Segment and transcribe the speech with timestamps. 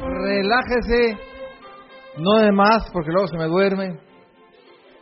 [0.00, 1.18] Relájese,
[2.18, 4.00] no de más, porque luego se me duerme.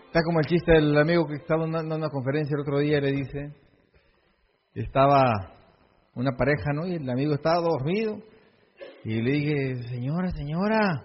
[0.07, 3.01] Está como el chiste del amigo que estaba dando una conferencia el otro día y
[3.01, 3.55] le dice,
[4.75, 5.57] estaba
[6.15, 6.87] una pareja, ¿no?
[6.87, 8.19] Y el amigo estaba dormido.
[9.05, 11.05] Y le dije, señora, señora,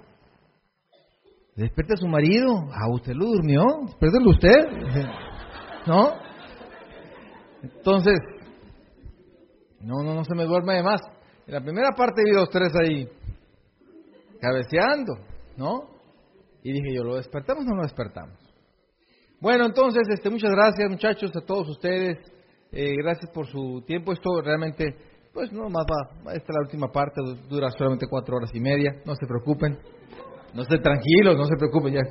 [1.55, 2.51] despierte a su marido.
[2.71, 3.63] ¿A ah, usted lo durmió?
[3.85, 4.65] Despiértelo usted.
[5.87, 6.13] ¿No?
[7.63, 8.17] Entonces,
[9.83, 11.01] no, no, no se me duerme de más.
[11.47, 13.07] En la primera parte vi los tres ahí,
[14.39, 15.13] cabeceando,
[15.57, 15.91] ¿no?
[16.63, 18.37] Y dije yo, ¿lo despertamos o no lo despertamos?
[19.39, 22.17] Bueno, entonces, este, muchas gracias muchachos, a todos ustedes.
[22.71, 24.13] Eh, gracias por su tiempo.
[24.13, 24.95] Esto realmente,
[25.33, 29.01] pues no más va, esta es la última parte, dura solamente cuatro horas y media.
[29.03, 29.79] No se preocupen,
[30.53, 31.95] no estén tranquilos, no se preocupen.
[31.95, 32.01] Ya,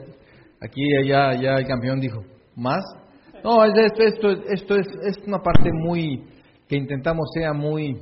[0.60, 2.20] aquí ya, ya el campeón dijo,
[2.56, 2.82] ¿más?
[3.44, 6.26] No, esto, esto, esto es, es una parte muy,
[6.70, 8.00] que intentamos sea muy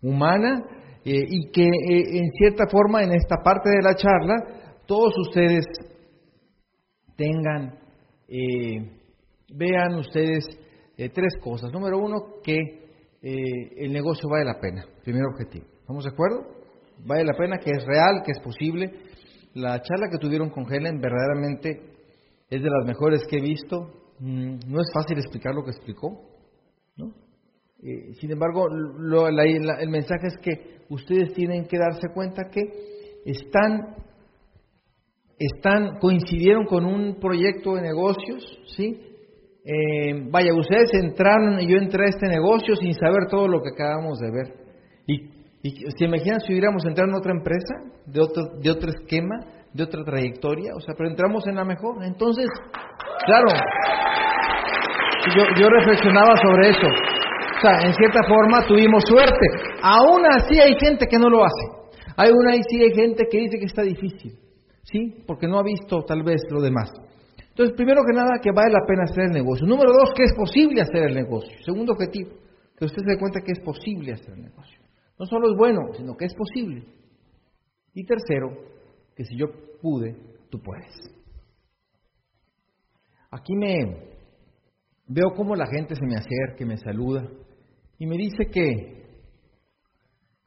[0.00, 0.62] humana
[1.04, 4.36] eh, y que eh, en cierta forma en esta parte de la charla
[4.86, 5.64] todos ustedes
[7.16, 7.76] tengan
[8.28, 8.88] eh,
[9.52, 10.44] vean ustedes
[10.96, 11.72] tres cosas.
[11.72, 12.56] Número uno, que
[13.20, 15.66] el negocio vale la pena, primer objetivo.
[15.80, 16.46] ¿Estamos de acuerdo?
[17.04, 18.92] Vale la pena, que es real, que es posible.
[19.54, 21.82] La charla que tuvieron con Helen verdaderamente
[22.48, 24.14] es de las mejores que he visto.
[24.20, 26.18] Mm, no es fácil explicar lo que explicó,
[26.96, 27.25] ¿no?
[28.14, 32.62] Sin embargo, el mensaje es que ustedes tienen que darse cuenta que
[33.24, 33.96] están
[35.38, 38.42] están, coincidieron con un proyecto de negocios,
[38.76, 39.00] ¿sí?
[39.64, 43.70] Eh, vaya, ustedes entraron y yo entré a este negocio sin saber todo lo que
[43.70, 44.54] acabamos de ver.
[45.06, 45.36] Y,
[45.98, 47.74] se imaginan si hubiéramos entrado en otra empresa,
[48.06, 49.34] de otro, de otro esquema,
[49.72, 52.04] de otra trayectoria, o sea, pero entramos en la mejor.
[52.04, 52.46] Entonces,
[53.26, 53.48] claro,
[55.36, 56.86] yo, yo reflexionaba sobre eso.
[57.82, 59.46] En cierta forma tuvimos suerte.
[59.82, 61.92] Aún así hay gente que no lo hace.
[62.16, 64.38] Hay una y sí hay gente que dice que está difícil.
[64.86, 65.24] ¿sí?
[65.26, 66.90] Porque no ha visto tal vez lo demás.
[67.48, 69.66] Entonces, primero que nada, que vale la pena hacer el negocio.
[69.66, 71.56] Número dos, que es posible hacer el negocio.
[71.64, 72.30] Segundo objetivo,
[72.76, 74.78] que usted se dé cuenta que es posible hacer el negocio.
[75.18, 76.84] No solo es bueno, sino que es posible.
[77.94, 78.50] Y tercero,
[79.16, 79.46] que si yo
[79.80, 80.14] pude,
[80.50, 80.92] tú puedes.
[83.30, 84.12] Aquí me
[85.08, 87.26] veo cómo la gente se me acerca, me saluda
[87.98, 89.06] y me dice que,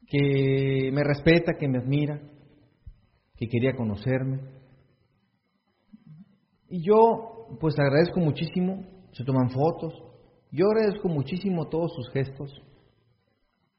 [0.06, 2.20] que me respeta, que me admira,
[3.36, 4.40] que quería conocerme.
[6.68, 9.92] Y yo, pues agradezco muchísimo, se toman fotos,
[10.52, 12.52] yo agradezco muchísimo todos sus gestos,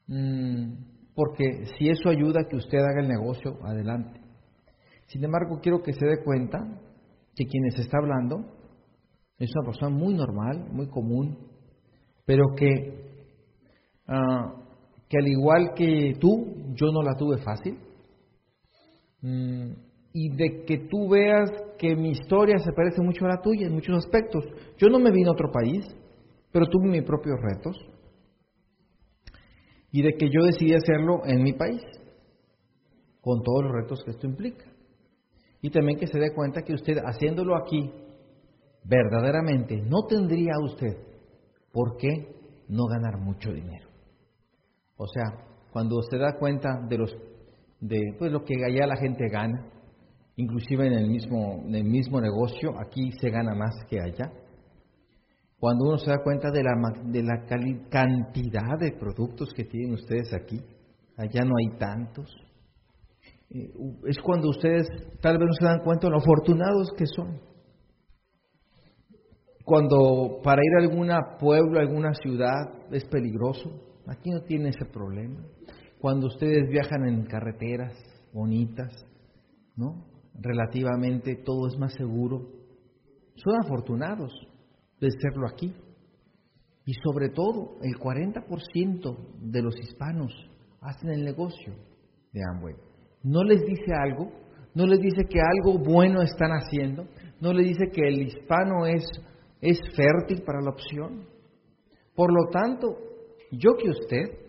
[0.06, 4.20] mm, porque si eso ayuda a que usted haga el negocio, adelante.
[5.06, 6.58] Sin embargo, quiero que se dé cuenta
[7.34, 8.38] que quien les está hablando
[9.38, 11.38] es una persona muy normal, muy común,
[12.24, 13.11] pero que,
[14.12, 14.54] ah,
[15.08, 17.78] que al igual que tú, yo no la tuve fácil
[19.22, 19.74] Mm,
[20.12, 23.72] y de que tú veas que mi historia se parece mucho a la tuya en
[23.72, 24.44] muchos aspectos.
[24.76, 25.86] Yo no me vine a otro país,
[26.50, 27.76] pero tuve mis propios retos.
[29.90, 31.82] Y de que yo decidí hacerlo en mi país,
[33.20, 34.64] con todos los retos que esto implica.
[35.60, 37.92] Y también que se dé cuenta que usted haciéndolo aquí,
[38.84, 40.96] verdaderamente, no tendría usted
[41.72, 42.34] por qué
[42.68, 43.91] no ganar mucho dinero.
[45.02, 45.24] O sea,
[45.72, 47.12] cuando usted da cuenta de los
[47.80, 49.68] de pues, lo que allá la gente gana,
[50.36, 54.32] inclusive en el mismo, en el mismo negocio, aquí se gana más que allá.
[55.58, 56.72] Cuando uno se da cuenta de la,
[57.04, 57.44] de la
[57.90, 60.60] cantidad de productos que tienen ustedes aquí,
[61.16, 62.32] allá no hay tantos.
[63.50, 63.72] Eh,
[64.06, 64.86] es cuando ustedes
[65.20, 67.40] tal vez no se dan cuenta de lo afortunados que son.
[69.64, 71.10] Cuando para ir a algún
[71.40, 75.40] pueblo, a alguna ciudad es peligroso, aquí no tiene ese problema
[76.02, 77.94] cuando ustedes viajan en carreteras
[78.32, 78.92] bonitas,
[79.76, 80.04] ¿no?
[80.34, 82.48] Relativamente todo es más seguro.
[83.36, 84.32] Son afortunados
[85.00, 85.72] de serlo aquí.
[86.84, 90.32] Y sobre todo, el 40% de los hispanos
[90.80, 91.72] hacen el negocio
[92.32, 92.74] de Amway.
[93.22, 94.32] No les dice algo,
[94.74, 97.06] no les dice que algo bueno están haciendo,
[97.40, 99.04] no les dice que el hispano es,
[99.60, 101.28] es fértil para la opción.
[102.16, 103.11] Por lo tanto,
[103.58, 104.42] yo que usted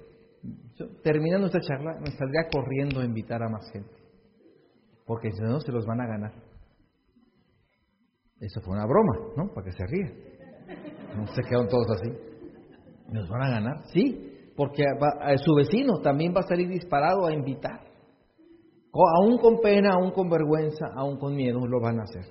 [1.04, 3.94] terminando esta charla, me saldría corriendo a invitar a más gente.
[5.06, 6.34] Porque si no, se los van a ganar.
[8.40, 9.54] Eso fue una broma, ¿no?
[9.54, 10.14] Para que se rían.
[11.16, 12.10] No se quedaron todos así.
[13.10, 13.86] ¿Nos van a ganar?
[13.94, 17.82] Sí, porque a su vecino también va a salir disparado a invitar.
[18.94, 22.26] Aún con pena, aún con vergüenza, aún con miedo, lo van a hacer.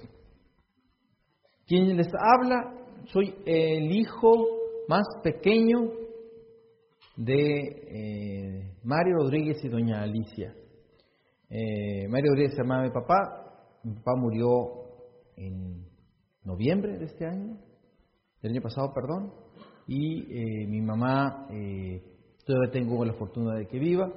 [1.67, 2.75] Quien les habla,
[3.07, 4.47] soy el hijo
[4.89, 6.01] más pequeño
[7.17, 10.55] de eh, Mario Rodríguez y doña Alicia.
[11.49, 14.50] Eh, Mario Rodríguez se llamaba mi papá, mi papá murió
[15.37, 15.87] en
[16.44, 17.59] noviembre de este año,
[18.41, 19.32] del año pasado, perdón,
[19.87, 21.49] y eh, mi mamá
[22.47, 24.11] todavía tengo la fortuna de que viva.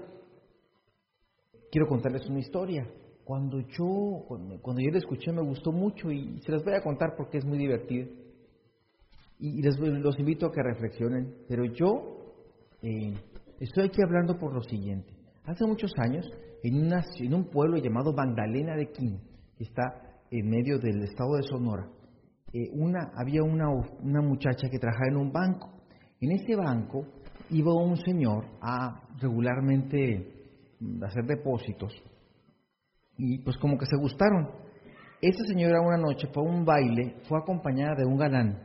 [1.72, 2.90] Quiero contarles una historia.
[3.26, 4.24] Cuando yo,
[4.62, 7.46] cuando yo la escuché me gustó mucho y se las voy a contar porque es
[7.46, 8.08] muy divertida.
[9.40, 11.36] Y les, los invito a que reflexionen.
[11.50, 12.15] Pero yo
[12.86, 13.14] eh,
[13.60, 15.12] estoy aquí hablando por lo siguiente.
[15.46, 16.24] Hace muchos años,
[16.62, 19.22] en, una, en un pueblo llamado Magdalena de Quín,
[19.58, 21.90] que está en medio del estado de Sonora,
[22.54, 22.70] eh,
[23.16, 25.72] había una, muchacha que trabajaba en un banco.
[26.22, 27.08] En ese banco
[27.50, 30.34] iba un señor a regularmente
[31.02, 31.92] hacer depósitos
[33.18, 34.48] y pues como que se gustaron.
[35.22, 38.64] Esa señora una noche fue a un baile, fue acompañada de un galán,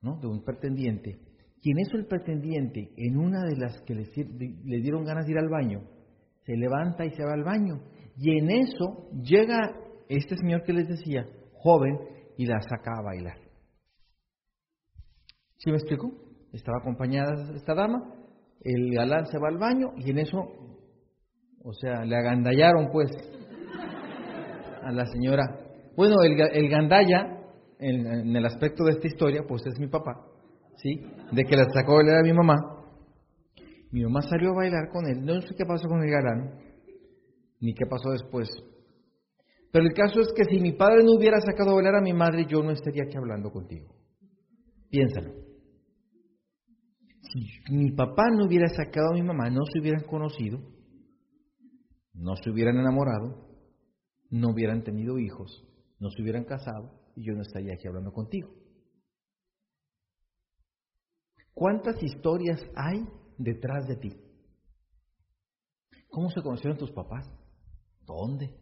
[0.00, 0.18] ¿no?
[0.20, 1.25] de un pretendiente,
[1.62, 4.04] y en eso el pretendiente, en una de las que le,
[4.64, 5.80] le dieron ganas de ir al baño,
[6.44, 7.80] se levanta y se va al baño.
[8.18, 9.74] Y en eso llega
[10.08, 11.98] este señor que les decía, joven,
[12.36, 13.38] y la saca a bailar.
[15.58, 16.12] ¿Sí me explico?
[16.52, 18.14] Estaba acompañada esta dama,
[18.60, 20.38] el galán se va al baño y en eso,
[21.62, 23.10] o sea, le agandallaron pues
[24.82, 25.44] a la señora.
[25.96, 27.40] Bueno, el, el gandalla,
[27.78, 30.12] en, el aspecto de esta historia, pues es mi papá,
[30.76, 31.00] ¿sí?
[31.32, 32.54] De que la sacó a bailar a mi mamá.
[33.90, 35.24] Mi mamá salió a bailar con él.
[35.24, 36.58] No sé qué pasó con el galán,
[37.60, 38.48] ni qué pasó después.
[39.72, 42.12] Pero el caso es que si mi padre no hubiera sacado a bailar a mi
[42.12, 43.94] madre, yo no estaría aquí hablando contigo.
[44.90, 45.32] Piénsalo.
[47.20, 50.60] Si mi papá no hubiera sacado a mi mamá, no se hubieran conocido,
[52.14, 53.48] no se hubieran enamorado,
[54.30, 55.64] no hubieran tenido hijos,
[55.98, 58.48] no se hubieran casado y yo no estaría aquí hablando contigo.
[61.56, 63.08] ¿Cuántas historias hay
[63.38, 64.12] detrás de ti?
[66.10, 67.26] ¿Cómo se conocieron tus papás?
[68.04, 68.54] ¿Dónde?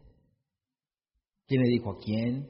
[1.45, 2.47] ¿Quién le dijo a quién?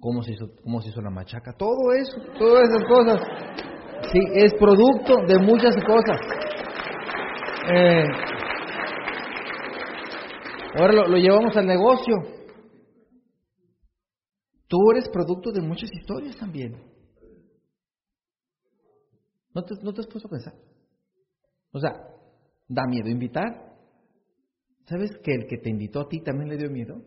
[0.00, 1.52] ¿Cómo se hizo, cómo se hizo la machaca?
[1.52, 3.20] Todo eso, todas esas cosas.
[4.10, 6.18] Sí, es producto de muchas cosas.
[7.74, 8.06] Eh,
[10.78, 12.16] Ahora lo, llevamos al negocio.
[14.68, 16.80] Tú eres producto de muchas historias también.
[19.54, 20.54] ¿No te, ¿No te has puesto a pensar?
[21.72, 21.92] O sea,
[22.68, 23.70] ¿da miedo invitar?
[24.86, 27.02] ¿Sabes que el que te invitó a ti también le dio miedo?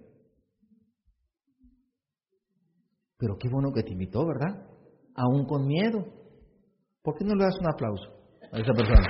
[3.18, 4.68] Pero qué bueno que te invitó, ¿verdad?
[5.16, 6.06] Aún con miedo.
[7.02, 8.10] ¿Por qué no le das un aplauso
[8.52, 9.08] a esa persona?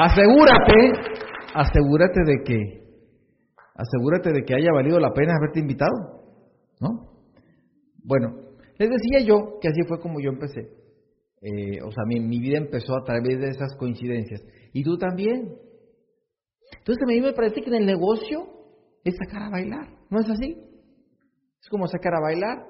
[0.00, 0.92] Asegúrate,
[1.54, 2.54] asegúrate de que,
[3.74, 6.17] asegúrate de que haya valido la pena haberte invitado,
[6.80, 7.08] ¿no?
[8.04, 8.34] Bueno,
[8.78, 10.78] les decía yo que así fue como yo empecé.
[11.40, 14.42] Eh, o sea, mi, mi, vida empezó a través de esas coincidencias.
[14.72, 15.56] Y tú también.
[16.78, 18.48] Entonces a mí me parece que en el negocio
[19.04, 19.88] es sacar a bailar.
[20.10, 20.56] ¿No es así?
[21.60, 22.66] Es como sacar a bailar.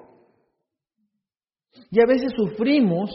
[1.91, 3.11] Y a veces sufrimos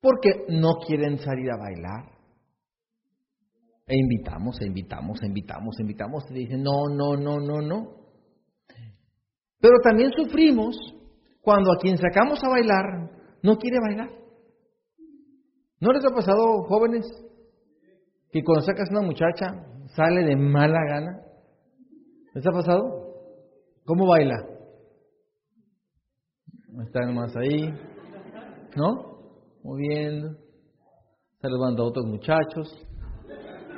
[0.00, 2.12] porque no quieren salir a bailar.
[3.86, 6.24] E invitamos, e invitamos, e invitamos, e invitamos.
[6.30, 8.01] Y dicen, no, no, no, no, no.
[9.62, 10.76] Pero también sufrimos
[11.40, 13.10] cuando a quien sacamos a bailar
[13.42, 14.10] no quiere bailar.
[15.80, 17.06] ¿No les ha pasado, jóvenes,
[18.30, 19.46] que cuando sacas una muchacha
[19.96, 21.20] sale de mala gana?
[22.34, 23.14] ¿Les ha pasado?
[23.84, 24.36] ¿Cómo baila?
[26.86, 27.72] Está nomás ahí,
[28.76, 29.12] ¿no?
[29.62, 30.36] Moviendo,
[31.40, 32.82] saludando a otros muchachos,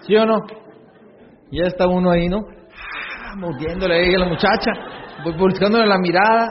[0.07, 0.39] ¿Sí o no?
[1.51, 2.47] Ya está uno ahí, ¿no?
[3.23, 4.73] Ah, moviéndole ahí a la muchacha,
[5.39, 6.49] buscándole la mirada.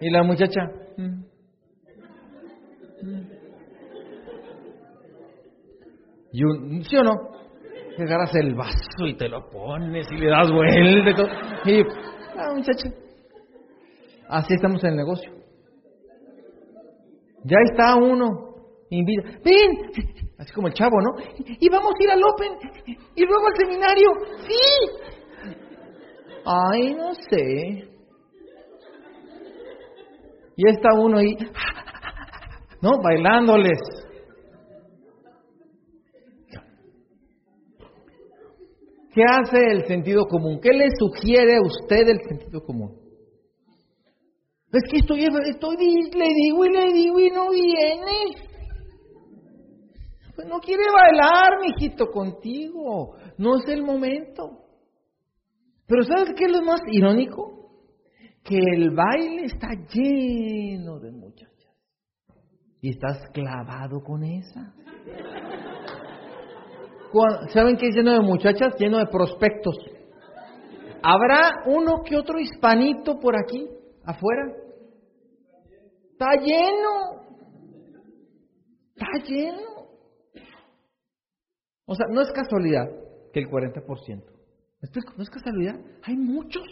[0.00, 0.60] Y la muchacha.
[0.96, 1.22] Mm,
[3.02, 3.36] mm".
[6.32, 7.14] Y un, ¿Sí o no?
[7.96, 11.28] Que agarras el vaso y te lo pones y le das vuelta y todo.
[11.64, 11.82] Y
[12.36, 12.90] la muchacha.
[14.28, 15.32] Así estamos en el negocio.
[17.44, 18.54] Ya está uno.
[18.90, 19.30] Invita.
[19.44, 21.14] Ven, Así como el chavo, ¿no?
[21.38, 22.52] Y vamos a ir al Open
[23.14, 24.08] y luego al seminario.
[24.46, 25.15] Sí.
[26.46, 27.88] Ay, no sé.
[30.56, 31.36] Y está uno ahí,
[32.80, 33.02] ¿no?
[33.02, 33.78] Bailándoles.
[39.12, 40.60] ¿Qué hace el sentido común?
[40.60, 42.96] ¿Qué le sugiere a usted el sentido común?
[44.72, 48.46] Es que estoy, estoy, le digo y le digo y no viene.
[50.34, 53.16] Pues no quiere bailar, mijito, contigo.
[53.38, 54.65] No es el momento.
[55.86, 57.56] Pero ¿sabes qué es lo más irónico?
[58.46, 61.52] que el baile está lleno de muchachas.
[62.80, 64.72] Y estás clavado con esa.
[67.52, 68.74] ¿Saben qué es lleno de muchachas?
[68.78, 69.76] Lleno de prospectos.
[71.02, 73.68] ¿Habrá uno que otro hispanito por aquí,
[74.04, 74.52] afuera?
[76.12, 77.22] Está lleno.
[78.94, 79.86] Está lleno.
[81.86, 82.86] O sea, no es casualidad
[83.32, 84.35] que el 40%.
[84.80, 85.12] ¿Me explico?
[85.16, 85.80] No es casualidad.
[86.04, 86.64] Hay muchos.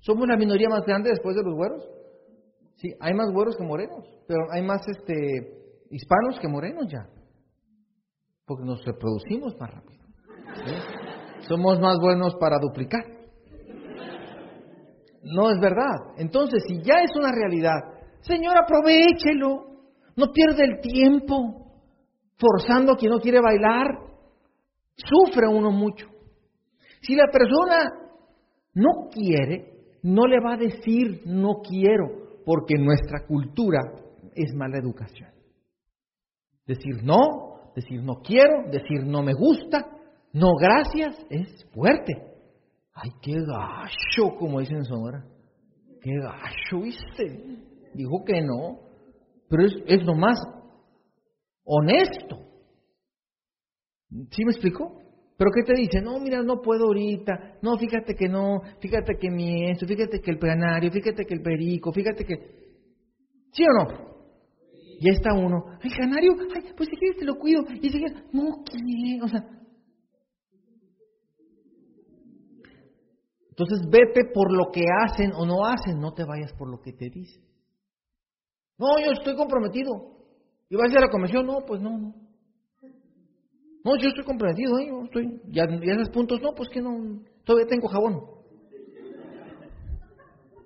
[0.00, 1.82] Somos la minoría más grande después de los güeros.
[2.76, 5.56] Sí, hay más güeros que morenos, pero hay más este
[5.90, 7.08] hispanos que morenos ya.
[8.44, 10.04] Porque nos reproducimos más rápido.
[11.48, 13.04] Somos más buenos para duplicar.
[15.22, 16.14] No es verdad.
[16.18, 19.66] Entonces, si ya es una realidad, Señor, aprovechelo.
[20.16, 21.66] No pierde el tiempo
[22.38, 23.86] forzando a quien no quiere bailar.
[24.96, 26.06] Sufre uno mucho.
[27.02, 28.06] Si la persona
[28.74, 33.80] no quiere, no le va a decir no quiero, porque nuestra cultura
[34.34, 35.30] es mala educación.
[36.66, 39.86] Decir no, decir no quiero, decir no me gusta,
[40.32, 42.12] no gracias, es fuerte.
[42.92, 45.24] Ay, qué gacho, como dicen en Sonora.
[46.00, 47.58] Qué gacho, ¿viste?
[47.94, 48.80] Dijo que no,
[49.48, 50.38] pero es, es nomás
[51.64, 52.38] honesto.
[54.30, 55.00] ¿Sí me explico?
[55.38, 56.00] Pero ¿qué te dice?
[56.00, 57.58] No, mira, no puedo ahorita.
[57.60, 58.62] No, fíjate que no.
[58.80, 59.86] Fíjate que mi esto.
[59.86, 60.90] Fíjate que el planario.
[60.90, 61.92] Fíjate que el perico.
[61.92, 62.34] Fíjate que...
[63.52, 64.16] ¿Sí o no?
[65.00, 65.78] Ya está uno.
[65.82, 66.32] Ay, canario.
[66.54, 67.62] Ay, pues si quieres te lo cuido.
[67.82, 68.24] Y si quieres...
[68.32, 69.24] No quiero.
[69.26, 69.40] O sea...
[73.50, 76.00] Entonces vete por lo que hacen o no hacen.
[76.00, 77.44] No te vayas por lo que te dicen.
[78.78, 79.92] No, yo estoy comprometido.
[80.70, 81.46] ¿Y vas a ir a la convención?
[81.46, 82.25] No, pues no, no.
[83.86, 84.90] No, yo estoy comprometido, ¿eh?
[85.04, 88.14] estoy, ya, ya esos puntos, no, pues que no, todavía tengo jabón.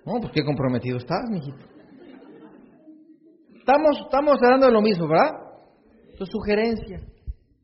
[0.07, 1.62] No, pues qué comprometido estás, mijito.
[3.59, 5.37] Estamos, estamos hablando de lo mismo, ¿verdad?
[6.17, 7.03] Tu sugerencia,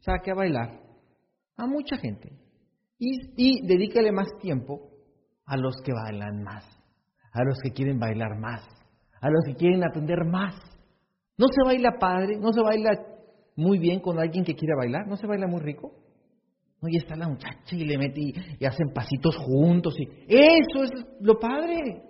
[0.01, 0.79] saque a bailar
[1.57, 2.39] a mucha gente
[2.99, 4.91] y, y dedícale más tiempo
[5.47, 6.67] a los que bailan más,
[7.33, 8.61] a los que quieren bailar más,
[9.23, 10.55] a los que quieren atender más.
[11.39, 13.16] No se baila padre, no se baila
[13.57, 15.07] muy bien con alguien que quiere bailar?
[15.09, 15.93] ¿No se baila muy rico?
[16.81, 19.95] No, y está la muchacha y le mete y, hacen pasitos juntos.
[19.99, 22.03] y Eso es lo padre.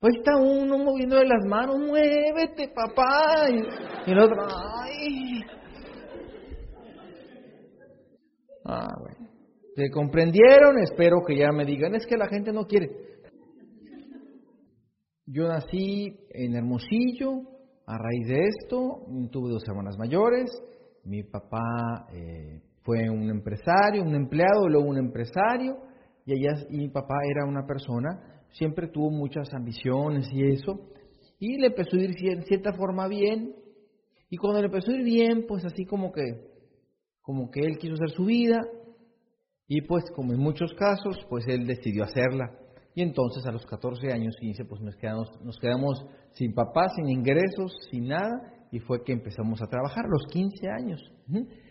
[0.00, 3.48] Ahí está uno moviendo las manos, muévete, papá.
[3.50, 4.36] Y, el otro,
[4.84, 5.40] ay.
[8.64, 9.30] Ah, bueno.
[9.74, 10.78] ¿Se comprendieron?
[10.82, 12.90] Espero que ya me digan, es que la gente no quiere.
[15.24, 17.42] Yo nací en Hermosillo,
[17.88, 20.50] a raíz de esto, tuve dos hermanas mayores,
[21.04, 25.78] mi papá eh, fue un empresario, un empleado, luego un empresario,
[26.26, 30.90] y, ella, y mi papá era una persona, siempre tuvo muchas ambiciones y eso,
[31.38, 33.56] y le empezó a ir en cierta forma bien,
[34.28, 36.22] y cuando le empezó a ir bien, pues así como que,
[37.22, 38.60] como que él quiso hacer su vida,
[39.66, 42.50] y pues como en muchos casos, pues él decidió hacerla.
[42.94, 46.04] Y entonces a los 14 años, 15, pues nos quedamos, nos quedamos
[46.38, 48.40] sin papá, sin ingresos, sin nada,
[48.70, 51.00] y fue que empezamos a trabajar los 15 años.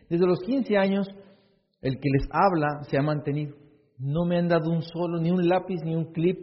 [0.09, 1.07] Desde los 15 años,
[1.81, 3.55] el que les habla se ha mantenido.
[3.97, 6.37] No me han dado un solo, ni un lápiz, ni un clip,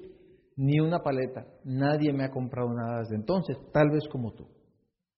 [0.56, 1.46] ni una paleta.
[1.64, 4.46] Nadie me ha comprado nada desde entonces, tal vez como tú.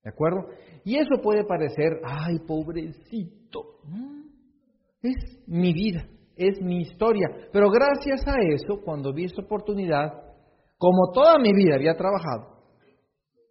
[0.03, 0.49] ¿De acuerdo?
[0.85, 3.81] Y eso puede parecer, ay, pobrecito.
[5.03, 5.15] Es
[5.47, 7.29] mi vida es mi historia.
[7.53, 10.13] Pero gracias a eso, cuando vi esta oportunidad,
[10.79, 12.56] como toda mi vida había trabajado,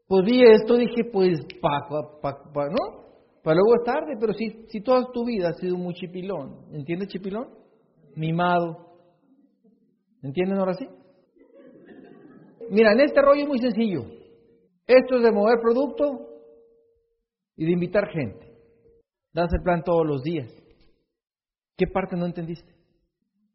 [0.07, 3.05] pues vi esto, dije, pues, pa, pa, pa, ¿no?
[3.43, 7.09] Para luego es tarde, pero si, si toda tu vida has sido muy chipilón, ¿entiendes
[7.09, 7.49] chipilón?
[8.15, 8.85] Mimado.
[10.21, 10.87] ¿Entienden ahora sí?
[12.69, 14.01] Mira, en este rollo es muy sencillo.
[14.87, 16.27] Esto es de mover producto
[17.55, 18.45] y de invitar gente.
[19.33, 20.51] Das el plan todos los días.
[21.77, 22.73] ¿Qué parte no entendiste?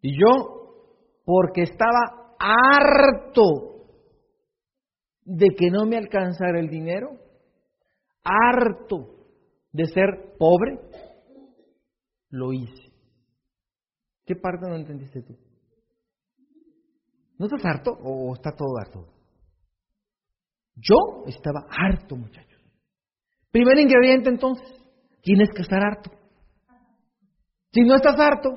[0.03, 0.85] Y yo,
[1.25, 3.70] porque estaba harto
[5.33, 7.17] de que no me alcanzara el dinero,
[8.25, 9.15] harto
[9.71, 10.81] de ser pobre,
[12.31, 12.91] lo hice.
[14.27, 15.37] ¿Qué parte no entendiste tú?
[17.39, 19.07] ¿No estás harto o está todo harto?
[20.75, 20.97] Yo
[21.27, 22.61] estaba harto, muchachos.
[23.53, 24.67] Primer ingrediente entonces,
[25.23, 26.11] tienes que estar harto.
[27.73, 28.51] Si no estás harto,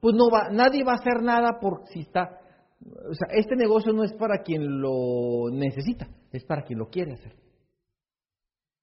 [0.00, 2.40] pues no va, nadie va a hacer nada por si está,
[2.84, 7.14] o sea, este negocio no es para quien lo necesita, es para quien lo quiere
[7.14, 7.34] hacer.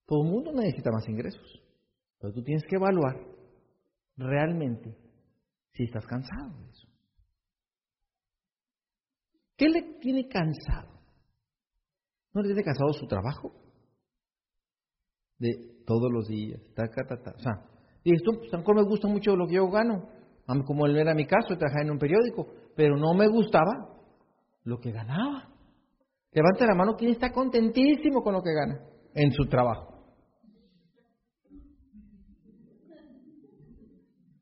[0.06, 1.62] Todo el mundo necesita más ingresos,
[2.20, 3.16] pero tú tienes que evaluar
[4.18, 4.98] realmente
[5.74, 6.88] si estás cansado de eso.
[9.56, 11.00] ¿Qué le tiene cansado?
[12.34, 13.54] ¿No le tiene cansado su trabajo?
[15.38, 17.32] De todos los días, ta, ta, ta.
[17.32, 17.70] O sea,
[18.04, 20.10] dices tú, pues, me gusta mucho lo que yo gano.
[20.66, 23.90] Como era mi caso, trabajaba en un periódico, pero no me gustaba
[24.64, 25.50] lo que ganaba.
[26.32, 28.80] Levanta la mano quien está contentísimo con lo que gana
[29.14, 29.92] en su trabajo.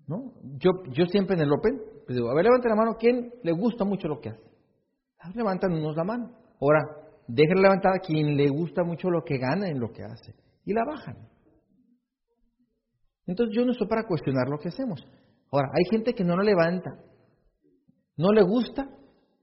[0.07, 0.33] ¿No?
[0.57, 3.51] Yo, yo siempre en el Open, pues digo, a ver, levanta la mano, ¿quién le
[3.51, 4.41] gusta mucho lo que hace?
[5.36, 6.31] Levantan unos la mano.
[6.59, 6.79] Ahora,
[7.27, 10.33] déjenle levantar a quien le gusta mucho lo que gana en lo que hace.
[10.65, 11.29] Y la bajan.
[13.27, 15.05] Entonces yo no estoy para cuestionar lo que hacemos.
[15.51, 16.89] Ahora, hay gente que no lo levanta.
[18.19, 18.85] No le gusta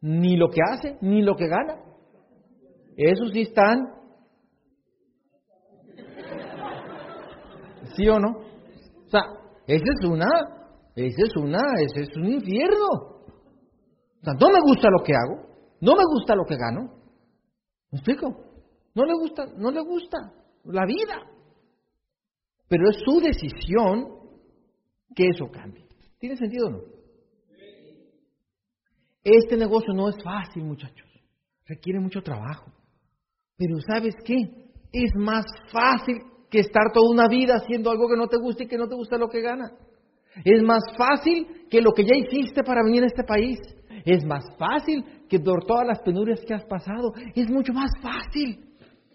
[0.02, 1.80] ni lo que hace, ni lo que gana.
[2.94, 3.78] Esos sí están.
[7.94, 8.32] ¿Sí o no?
[8.32, 9.22] O sea,
[9.66, 10.28] esa es una,
[10.94, 12.86] esa es una, ese es un infierno.
[14.20, 15.46] O sea, no me gusta lo que hago,
[15.80, 17.00] no me gusta lo que gano.
[17.92, 18.28] ¿Me explico?
[18.94, 20.18] No le gusta, no le gusta
[20.64, 21.14] la vida.
[22.68, 24.18] Pero es su decisión
[25.14, 25.86] que eso cambie.
[26.18, 26.95] ¿Tiene sentido o no?
[29.28, 31.08] Este negocio no es fácil, muchachos.
[31.66, 32.70] Requiere mucho trabajo.
[33.56, 34.36] Pero ¿sabes qué?
[34.92, 36.18] Es más fácil
[36.48, 38.94] que estar toda una vida haciendo algo que no te gusta y que no te
[38.94, 39.72] gusta lo que gana.
[40.44, 43.58] Es más fácil que lo que ya hiciste para venir a este país.
[44.04, 47.12] Es más fácil que por todas las penurias que has pasado.
[47.34, 48.64] Es mucho más fácil.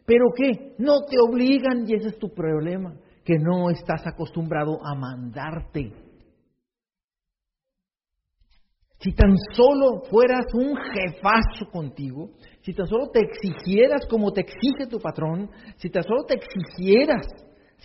[0.06, 0.76] Pero ¿qué?
[0.78, 6.11] No te obligan y ese es tu problema, que no estás acostumbrado a mandarte.
[9.02, 12.30] Si tan solo fueras un jefazo contigo,
[12.62, 17.26] si tan solo te exigieras como te exige tu patrón, si tan solo te exigieras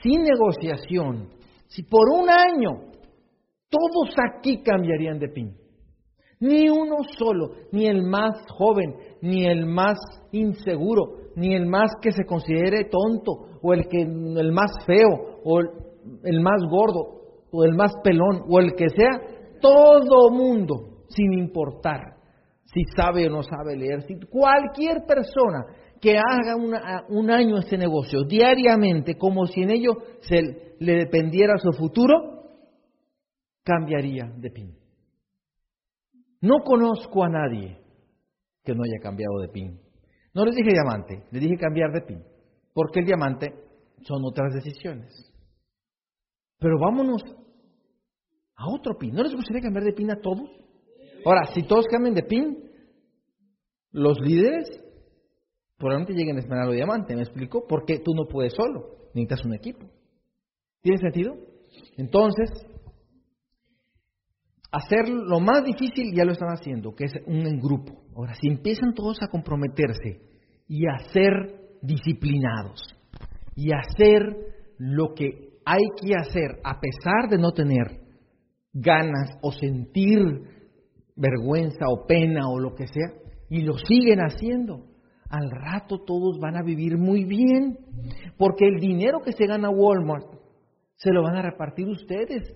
[0.03, 1.31] sin negociación,
[1.69, 2.93] si por un año
[3.71, 5.57] todos aquí cambiarían de pin,
[6.39, 9.97] ni uno solo, ni el más joven, ni el más
[10.33, 15.61] inseguro, ni el más que se considere tonto, o el, que, el más feo, o
[15.61, 19.19] el más gordo, o el más pelón, o el que sea,
[19.63, 22.17] todo mundo sin importar
[22.65, 24.03] si sabe o no sabe leer.
[24.03, 25.65] Si cualquier persona
[26.01, 26.57] que haga
[27.09, 32.37] un año este negocio diariamente como si en ello se le dependiera su futuro,
[33.63, 34.79] cambiaría de PIN.
[36.43, 37.79] No conozco a nadie
[38.63, 39.81] que no haya cambiado de PIN.
[40.35, 42.23] No les dije diamante, les dije cambiar de PIN,
[42.75, 43.55] porque el diamante
[44.03, 45.33] son otras decisiones.
[46.59, 47.23] Pero vámonos
[48.55, 49.15] a otro PIN.
[49.15, 50.51] ¿No les gustaría cambiar de PIN a todos?
[51.27, 52.57] Ahora, si todos cambian de pin,
[53.91, 54.81] los líderes
[55.77, 57.67] probablemente lleguen a Esmeralda Diamante, ¿me explico?
[57.69, 59.91] Porque tú no puedes solo, necesitas un equipo.
[60.83, 61.35] ¿Tiene sentido?
[61.97, 62.49] Entonces,
[64.71, 68.05] hacer lo más difícil ya lo están haciendo, que es un grupo.
[68.15, 70.21] Ahora, si empiezan todos a comprometerse
[70.69, 71.33] y a ser
[71.83, 72.81] disciplinados
[73.57, 74.23] y a hacer
[74.79, 78.01] lo que hay que hacer a pesar de no tener
[78.73, 80.55] ganas o sentir
[81.17, 83.13] vergüenza o pena o lo que sea,
[83.49, 84.85] y lo siguen haciendo,
[85.29, 87.79] al rato todos van a vivir muy bien,
[88.39, 90.27] porque el dinero que se gana Walmart
[90.97, 92.55] se lo van a repartir ustedes,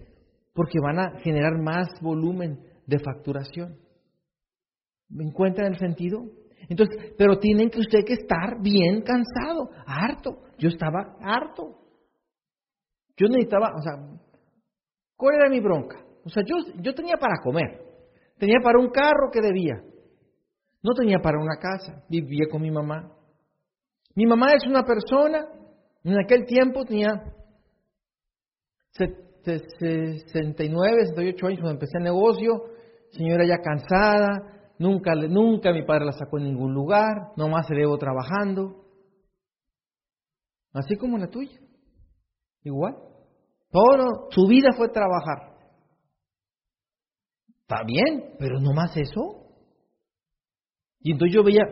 [0.55, 3.79] porque van a generar más volumen de facturación.
[5.09, 6.23] ¿Me encuentran el sentido?
[6.69, 10.43] Entonces, pero tienen que usted que estar bien cansado, harto.
[10.59, 11.79] Yo estaba harto.
[13.17, 13.95] Yo necesitaba, o sea,
[15.17, 15.99] ¿cuál era mi bronca?
[16.25, 17.90] O sea, yo, yo tenía para comer,
[18.41, 19.85] Tenía para un carro que debía.
[20.83, 22.03] No tenía para una casa.
[22.09, 23.13] Vivía con mi mamá.
[24.15, 25.47] Mi mamá es una persona,
[26.03, 27.23] en aquel tiempo tenía
[28.93, 32.65] 69, 68 años cuando empecé el negocio,
[33.13, 37.99] señora ya cansada, nunca, nunca mi padre la sacó en ningún lugar, nomás se llevó
[37.99, 38.85] trabajando.
[40.73, 41.61] Así como la tuya.
[42.63, 42.97] Igual.
[43.71, 45.50] Todo, su vida fue trabajar.
[47.71, 49.47] Está bien, pero no más eso.
[50.99, 51.63] Y entonces yo veía,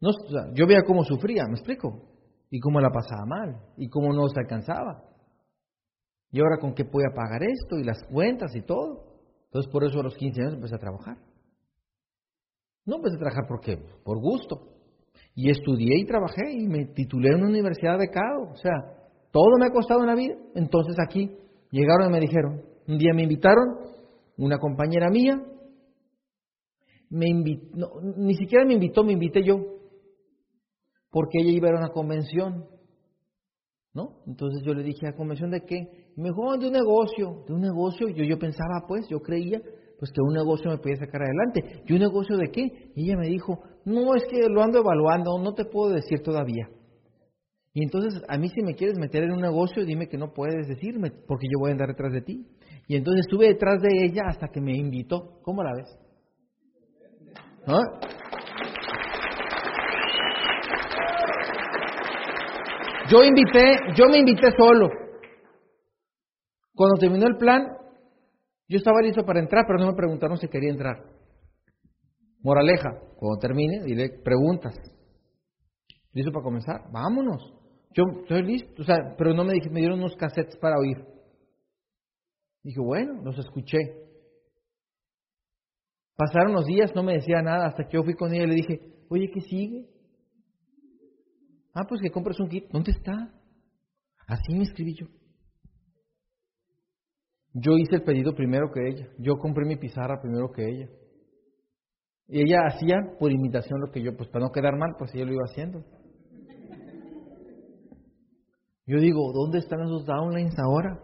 [0.00, 0.10] no,
[0.54, 2.00] yo veía cómo sufría, ¿me explico?
[2.48, 5.04] Y cómo la pasaba mal, y cómo no se alcanzaba.
[6.30, 9.20] Y ahora con qué podía pagar esto, y las cuentas y todo.
[9.44, 11.18] Entonces por eso a los 15 años empecé a trabajar.
[12.86, 14.62] No empecé a trabajar porque, por gusto.
[15.34, 18.50] Y estudié y trabajé y me titulé en una universidad becado.
[18.50, 18.72] O sea,
[19.30, 20.36] todo me ha costado en la vida.
[20.54, 21.36] Entonces aquí
[21.70, 23.95] llegaron y me dijeron, un día me invitaron
[24.36, 25.42] una compañera mía,
[27.08, 29.76] me invitó, ni siquiera me invitó, me invité yo,
[31.10, 32.66] porque ella iba a una convención,
[33.94, 34.22] ¿no?
[34.26, 36.12] Entonces yo le dije, ¿a convención de qué?
[36.16, 38.08] Me dijo, oh, de un negocio, de un negocio.
[38.08, 39.60] Yo, yo pensaba, pues, yo creía,
[39.98, 41.82] pues que un negocio me podía sacar adelante.
[41.86, 42.92] ¿Y un negocio de qué?
[42.94, 46.68] Y ella me dijo, no, es que lo ando evaluando, no te puedo decir todavía.
[47.72, 50.66] Y entonces, a mí si me quieres meter en un negocio, dime que no puedes
[50.66, 52.46] decirme, porque yo voy a andar detrás de ti.
[52.86, 55.40] Y entonces estuve detrás de ella hasta que me invitó.
[55.42, 55.98] ¿Cómo la ves?
[57.66, 57.82] ¿Ah?
[63.10, 64.88] Yo invité, yo me invité solo.
[66.74, 67.66] Cuando terminó el plan,
[68.68, 70.96] yo estaba listo para entrar, pero no me preguntaron si quería entrar.
[72.42, 74.74] Moraleja, cuando termine, dile preguntas.
[76.12, 76.82] ¿Listo para comenzar?
[76.92, 77.52] Vámonos.
[77.92, 81.15] Yo estoy listo, o sea, pero no me dije, me dieron unos cassettes para oír.
[82.66, 83.78] Dije, bueno, los escuché.
[86.16, 88.54] Pasaron los días, no me decía nada, hasta que yo fui con ella y le
[88.56, 89.88] dije, oye, ¿qué sigue?
[91.72, 92.64] Ah, pues que compres un kit.
[92.72, 93.32] ¿Dónde está?
[94.26, 95.06] Así me escribí yo.
[97.52, 99.10] Yo hice el pedido primero que ella.
[99.20, 100.88] Yo compré mi pizarra primero que ella.
[102.26, 105.26] Y ella hacía por imitación lo que yo, pues para no quedar mal, pues ella
[105.26, 105.84] lo iba haciendo.
[108.86, 111.00] Yo digo, ¿dónde están esos downlines ahora?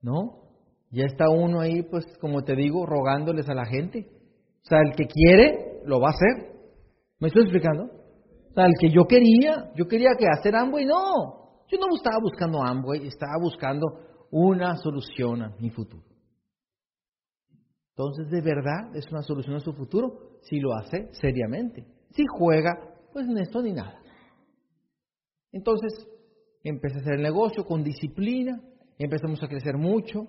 [0.00, 0.41] ¿No?
[0.92, 4.06] Ya está uno ahí, pues como te digo, rogándoles a la gente.
[4.62, 6.52] O sea, el que quiere, lo va a hacer.
[7.18, 7.84] ¿Me estoy explicando?
[7.84, 11.64] O sea, el que yo quería, yo quería que hacer Amway, no.
[11.68, 13.86] Yo no estaba buscando Amway, estaba buscando
[14.30, 16.04] una solución a mi futuro.
[17.96, 20.38] Entonces, ¿de verdad es una solución a su futuro?
[20.42, 21.86] Si lo hace seriamente.
[22.10, 22.72] Si juega,
[23.12, 23.98] pues ni esto ni nada.
[25.52, 26.06] Entonces,
[26.62, 28.60] empecé a hacer el negocio con disciplina,
[28.98, 30.26] empezamos a crecer mucho.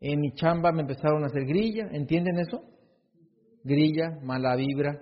[0.00, 2.62] En mi chamba me empezaron a hacer grilla, ¿entienden eso?
[3.64, 5.00] Grilla, mala vibra,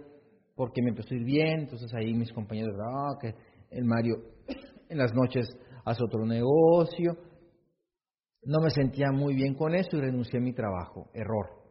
[0.54, 3.34] porque me empezó a ir bien, entonces ahí mis compañeros, ah, que
[3.70, 4.16] el Mario
[4.88, 5.48] en las noches
[5.84, 7.16] hace otro negocio.
[8.42, 11.10] No me sentía muy bien con eso y renuncié a mi trabajo.
[11.14, 11.64] Error.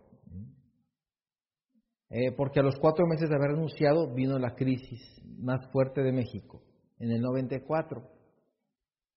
[2.10, 5.02] Eh, porque a los cuatro meses de haber renunciado vino la crisis
[5.40, 6.62] más fuerte de México,
[7.00, 8.08] en el 94.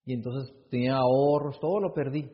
[0.05, 2.31] Y entonces tenía ahorros, todo lo perdí.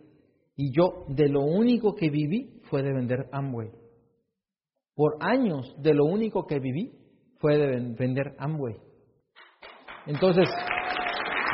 [0.62, 3.68] Y yo de lo único que viví fue de vender Amway.
[4.94, 6.92] Por años de lo único que viví
[7.40, 8.76] fue de vender Amway.
[10.06, 10.48] Entonces,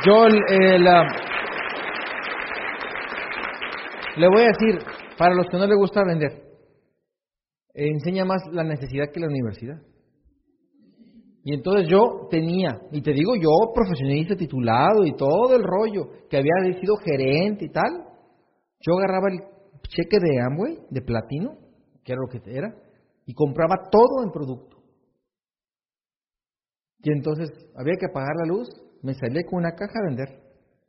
[0.05, 0.77] yo eh,
[4.15, 4.77] le voy a decir,
[5.17, 6.43] para los que no les gusta vender,
[7.73, 9.81] enseña más la necesidad que la universidad.
[11.43, 16.37] Y entonces yo tenía, y te digo yo, profesionista titulado y todo el rollo, que
[16.37, 18.08] había sido gerente y tal,
[18.79, 19.39] yo agarraba el
[19.87, 21.57] cheque de Amway, de platino,
[22.03, 22.75] que era lo que era,
[23.25, 24.77] y compraba todo en producto.
[27.01, 28.67] Y entonces había que apagar la luz,
[29.01, 30.43] me salí con una caja a vender,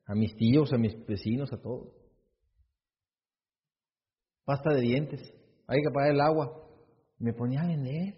[0.07, 1.89] a mis tíos, a mis vecinos, a todos.
[4.45, 5.21] Pasta de dientes,
[5.67, 6.51] hay que apagar el agua.
[7.19, 8.15] Me ponía a vender.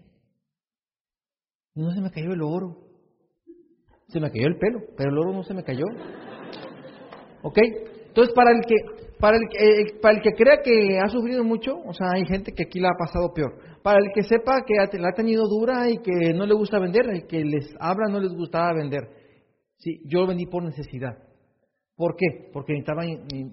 [1.75, 2.89] No se me cayó el oro.
[4.09, 5.85] Se me cayó el pelo, pero el oro no se me cayó.
[7.43, 7.59] ¿Ok?
[8.07, 11.77] Entonces, para el que, para el, eh, para el que crea que ha sufrido mucho,
[11.77, 13.55] o sea, hay gente que aquí la ha pasado peor.
[13.81, 17.03] Para el que sepa que la ha tenido dura y que no le gusta vender,
[17.09, 19.03] el que les habla no les gustaba vender.
[19.77, 21.17] Sí, yo vendí por necesidad.
[21.95, 22.51] ¿Por qué?
[22.53, 23.05] Porque necesitaba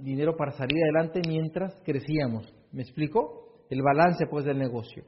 [0.02, 2.52] dinero para salir adelante mientras crecíamos.
[2.72, 3.68] ¿Me explico?
[3.70, 5.04] El balance pues del negocio.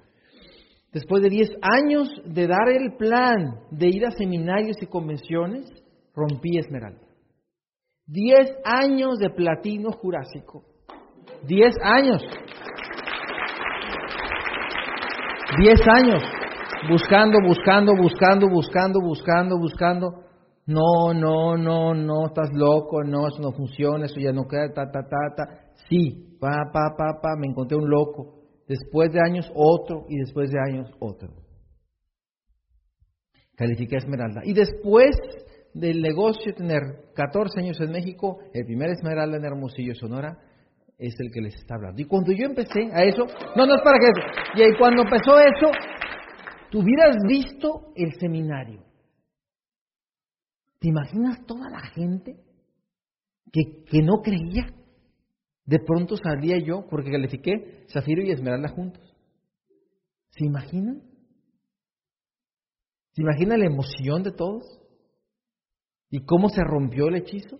[0.93, 5.65] Después de 10 años de dar el plan de ir a seminarios y convenciones,
[6.13, 7.10] rompí Esmeralda.
[8.11, 10.65] 10 años de platino jurásico.
[11.47, 12.21] 10 años.
[15.57, 16.21] 10 años.
[16.89, 20.23] Buscando, buscando, buscando, buscando, buscando, buscando.
[20.65, 24.91] No, no, no, no, estás loco, no, eso no funciona, eso ya no queda, ta,
[24.91, 25.43] ta, ta, ta.
[25.87, 28.41] Sí, pa, pa, pa, pa, me encontré un loco.
[28.67, 31.29] Después de años otro y después de años otro.
[33.55, 34.41] Califiqué a Esmeralda.
[34.43, 35.11] Y después
[35.73, 36.81] del negocio tener
[37.15, 40.37] 14 años en México, el primer Esmeralda en Hermosillo, Sonora,
[40.97, 42.01] es el que les está hablando.
[42.01, 44.63] Y cuando yo empecé a eso, no, no es para que...
[44.63, 45.71] Y cuando empezó eso,
[46.69, 48.83] tú hubieras visto el seminario.
[50.79, 52.35] ¿Te imaginas toda la gente
[53.51, 54.67] que, que no creía?
[55.65, 59.15] De pronto salía yo, porque califiqué Zafiro y Esmeralda juntos.
[60.29, 61.01] ¿Se imaginan?
[63.11, 64.80] ¿Se imaginan la emoción de todos?
[66.11, 67.57] ¿Y cómo se rompió el hechizo?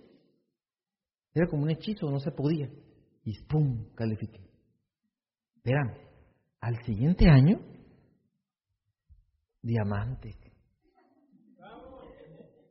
[1.33, 2.69] Era como un hechizo, no se podía.
[3.23, 3.85] Y ¡pum!
[3.95, 4.41] califiqué.
[5.55, 5.95] Espérame,
[6.59, 7.59] al siguiente año,
[9.61, 10.35] diamante.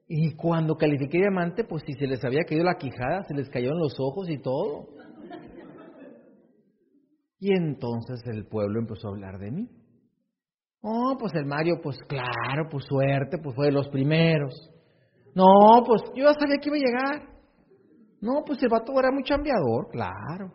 [0.07, 3.79] Y cuando califiqué diamante, pues si se les había caído la quijada, se les cayeron
[3.79, 4.89] los ojos y todo.
[7.39, 9.69] Y entonces el pueblo empezó a hablar de mí.
[10.83, 14.53] Oh, pues el Mario, pues claro, pues suerte, pues fue de los primeros.
[15.35, 17.31] No, pues yo ya sabía que iba a llegar.
[18.21, 20.53] No, pues el vato era muy chambeador, claro.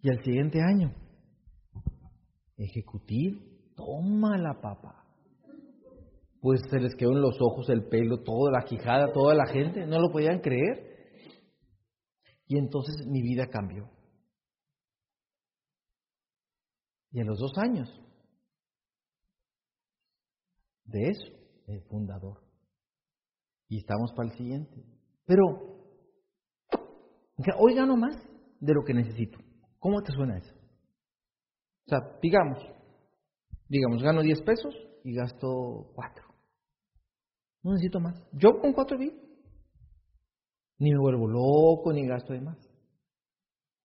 [0.00, 0.94] Y al siguiente año,
[2.56, 3.40] ejecutivo,
[3.74, 5.04] toma la papa.
[6.40, 9.84] Pues se les quedó en los ojos el pelo, toda la quijada, toda la gente,
[9.84, 10.96] no lo podían creer.
[12.46, 13.95] Y entonces mi vida cambió.
[17.10, 17.88] Y en los dos años
[20.84, 21.26] de eso,
[21.66, 22.42] el fundador.
[23.68, 24.84] Y estamos para el siguiente.
[25.24, 25.44] Pero,
[27.58, 28.16] hoy gano más
[28.60, 29.38] de lo que necesito.
[29.78, 30.54] ¿Cómo te suena eso?
[31.86, 32.58] O sea, digamos,
[33.68, 36.24] digamos, gano 10 pesos y gasto 4.
[37.62, 38.20] No necesito más.
[38.32, 39.16] Yo con 4 vivo.
[40.78, 42.58] Ni me vuelvo loco, ni gasto de más.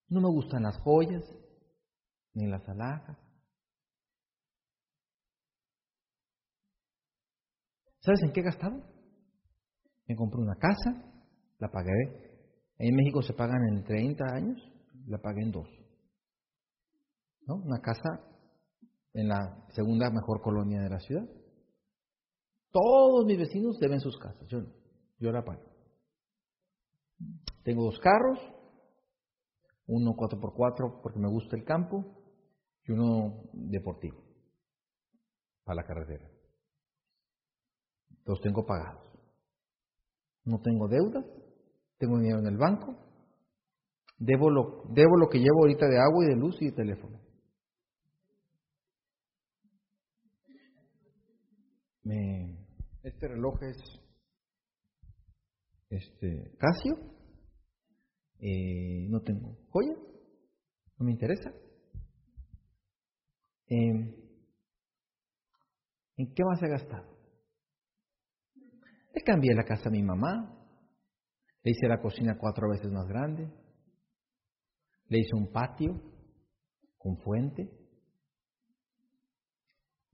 [0.09, 1.23] No me gustan las joyas,
[2.33, 3.17] ni las alhajas.
[7.99, 8.81] ¿Sabes en qué he gastado?
[10.07, 11.03] Me compré una casa,
[11.59, 11.91] la pagué.
[12.77, 14.59] En México se pagan en 30 años,
[15.07, 15.67] la pagué en 2.
[17.47, 17.55] ¿No?
[17.55, 18.09] Una casa
[19.13, 21.27] en la segunda mejor colonia de la ciudad.
[22.71, 24.59] Todos mis vecinos deben sus casas, yo
[25.19, 25.61] yo la pago.
[27.63, 28.39] Tengo dos carros,
[29.85, 32.20] uno 4x4 porque me gusta el campo
[32.85, 34.23] y uno deportivo
[35.63, 36.29] para la carretera.
[38.25, 39.01] Los tengo pagados.
[40.43, 41.25] No tengo deudas,
[41.97, 42.95] tengo dinero en el banco,
[44.17, 47.19] debo lo, debo lo que llevo ahorita de agua y de luz y de teléfono.
[52.03, 52.67] Me,
[53.03, 53.77] este reloj es
[55.89, 56.95] este Casio.
[58.39, 59.95] Eh, no tengo joya,
[60.97, 61.51] no me interesa.
[63.73, 63.93] Eh,
[66.17, 67.07] ¿En qué más he gastado?
[69.13, 70.61] Le cambié la casa a mi mamá,
[71.63, 73.49] le hice la cocina cuatro veces más grande,
[75.07, 76.01] le hice un patio
[76.97, 77.71] con fuente,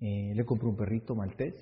[0.02, 1.56] eh, le compré un perrito maltés,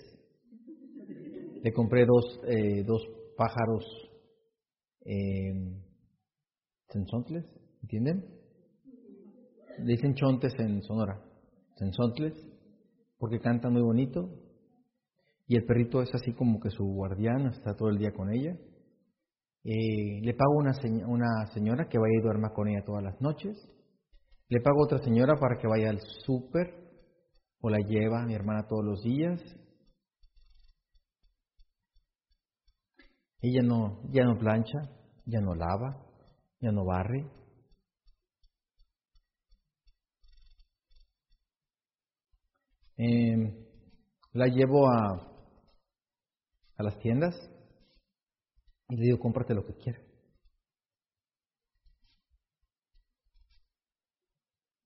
[1.64, 3.86] le compré dos, eh, dos pájaros
[5.06, 5.82] eh,
[7.84, 8.26] ¿entienden?
[9.80, 11.22] Le dicen chontes en Sonora,
[11.76, 12.34] sensontles,
[13.18, 14.30] porque cantan muy bonito,
[15.48, 18.58] y el perrito es así como que su guardián, está todo el día con ella.
[19.64, 20.72] Eh, le pago una,
[21.08, 23.56] una señora que vaya y duerma con ella todas las noches.
[24.50, 26.86] Le pago otra señora para que vaya al súper
[27.62, 29.42] o la lleva a mi hermana todos los días.
[33.42, 34.80] Ella no, ya no plancha,
[35.26, 36.04] ya no lava,
[36.60, 37.30] ya no barre.
[42.98, 43.68] Eh,
[44.34, 45.36] la llevo a
[46.78, 47.36] a las tiendas
[48.90, 50.04] y le digo, cómprate lo que quieras.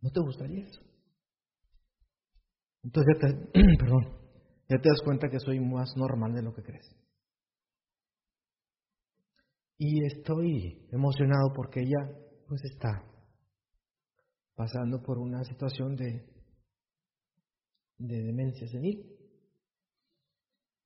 [0.02, 0.82] ¿No te gustaría eso?
[2.84, 4.06] Entonces ya te, perdón,
[4.70, 6.96] ya te das cuenta que soy más normal de lo que crees.
[9.78, 12.18] Y estoy emocionado porque ella
[12.48, 13.04] pues está
[14.56, 16.26] pasando por una situación de,
[18.00, 19.06] de demencia senil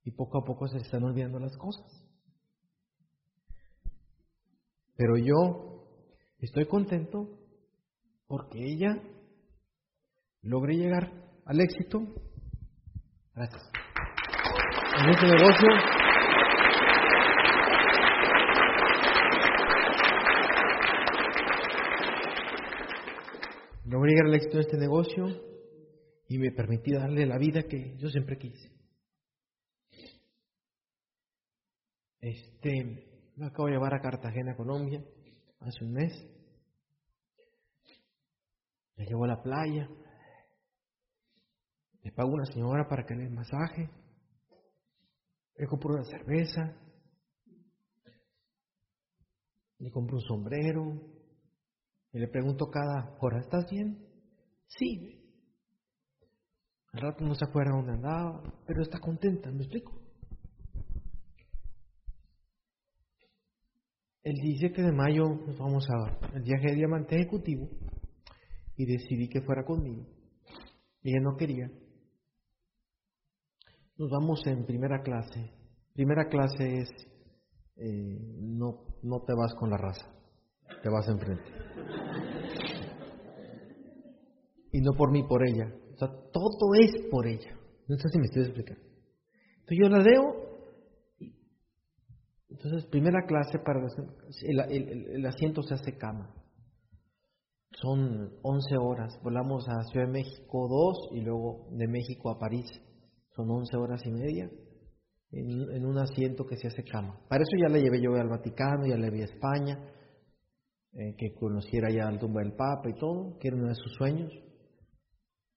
[0.02, 1.86] y poco a poco se están olvidando las cosas.
[4.96, 5.86] Pero yo
[6.38, 7.38] estoy contento
[8.26, 9.00] porque ella
[10.42, 11.10] logré llegar
[11.46, 12.00] al éxito.
[13.34, 13.62] Gracias.
[14.98, 15.68] En este negocio.
[23.86, 25.53] Logré llegar al éxito de este negocio
[26.28, 28.72] y me permití darle la vida que yo siempre quise.
[32.20, 35.04] Este, me acabo de llevar a Cartagena, Colombia,
[35.60, 36.12] hace un mes.
[38.96, 39.88] Me llevo a la playa.
[42.02, 43.90] Le pago una señora para que le masaje.
[45.56, 46.76] Le compro una cerveza.
[49.78, 51.14] Le compro un sombrero.
[52.12, 54.08] Y le pregunto cada hora, ¿estás bien?
[54.66, 55.23] Sí.
[56.94, 60.00] Al rato no se acuerda dónde andaba, pero está contenta, ¿me explico?
[64.22, 67.68] El 17 de mayo nos vamos a el viaje de diamante ejecutivo
[68.76, 70.06] y decidí que fuera conmigo.
[71.02, 71.68] Ella no quería.
[73.98, 75.50] Nos vamos en primera clase.
[75.94, 76.90] Primera clase es
[77.76, 80.06] eh, no, no te vas con la raza,
[80.80, 81.44] te vas enfrente.
[84.70, 85.83] Y no por mí, por ella.
[85.94, 87.58] O sea, todo es por ella.
[87.88, 88.82] No sé si me estoy explicando.
[89.60, 90.44] Entonces yo la leo.
[92.48, 96.34] Entonces, primera clase para el, el, el asiento se hace cama.
[97.72, 99.18] Son 11 horas.
[99.22, 102.66] Volamos a Ciudad de México 2 y luego de México a París.
[103.34, 104.48] Son 11 horas y media
[105.36, 107.18] en, un asiento que se hace cama.
[107.28, 109.78] Para eso ya la llevé yo al Vaticano, ya la vi a España,
[110.92, 113.92] eh, que conociera ya el tumba del Papa y todo, que era uno de sus
[113.94, 114.32] sueños.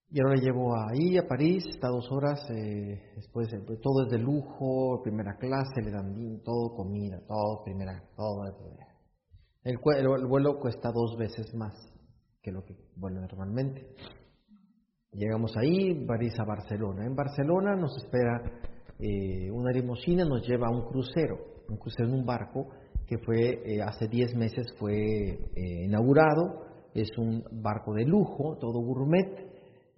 [0.10, 4.20] Y ahora llevo ahí, a París, está dos horas, eh, después eh, todo es de
[4.20, 8.46] lujo, primera clase, le dan todo, comida, todo, primera, todo.
[9.64, 11.74] El, el vuelo cuesta dos veces más
[12.42, 13.86] que lo que vuelve normalmente.
[15.12, 17.06] Llegamos ahí, París a Barcelona.
[17.06, 18.40] En Barcelona nos espera
[19.00, 21.38] eh, una limusina, nos lleva a un crucero,
[21.70, 22.68] un crucero en un barco
[23.06, 26.66] que fue eh, hace 10 meses fue eh, inaugurado.
[26.94, 29.57] Es un barco de lujo, todo gourmet,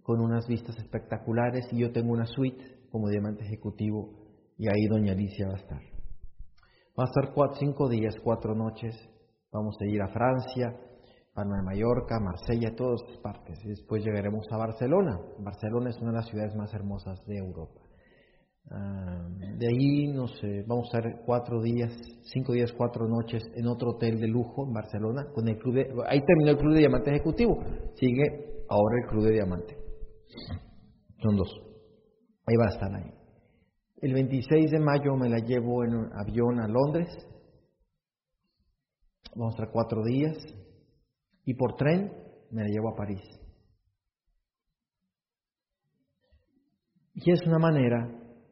[0.10, 4.10] con unas vistas espectaculares y yo tengo una suite como diamante ejecutivo
[4.58, 5.82] y ahí doña Alicia va a estar.
[7.00, 8.96] Va a estar cuatro, cinco días, cuatro noches.
[9.52, 10.76] Vamos a ir a Francia,
[11.32, 13.60] Palma de Mallorca, Marsella, todas partes.
[13.64, 15.20] Después llegaremos a Barcelona.
[15.38, 17.80] Barcelona es una de las ciudades más hermosas de Europa.
[18.72, 19.28] Ah,
[19.60, 20.12] de ahí,
[20.66, 21.94] vamos a estar cuatro días,
[22.34, 25.28] cinco días, cuatro noches en otro hotel de lujo en Barcelona.
[25.36, 27.60] Con el club de, ahí terminó el club de diamante ejecutivo.
[27.94, 29.79] Sigue ahora el club de diamante.
[31.22, 31.50] Son dos.
[32.46, 33.14] Ahí va a estar ahí.
[34.02, 37.10] El 26 de mayo me la llevo en un avión a Londres.
[39.36, 40.38] Vamos a estar cuatro días
[41.46, 42.12] y por tren
[42.52, 43.22] me la llevo a París.
[47.14, 48.08] Y es una manera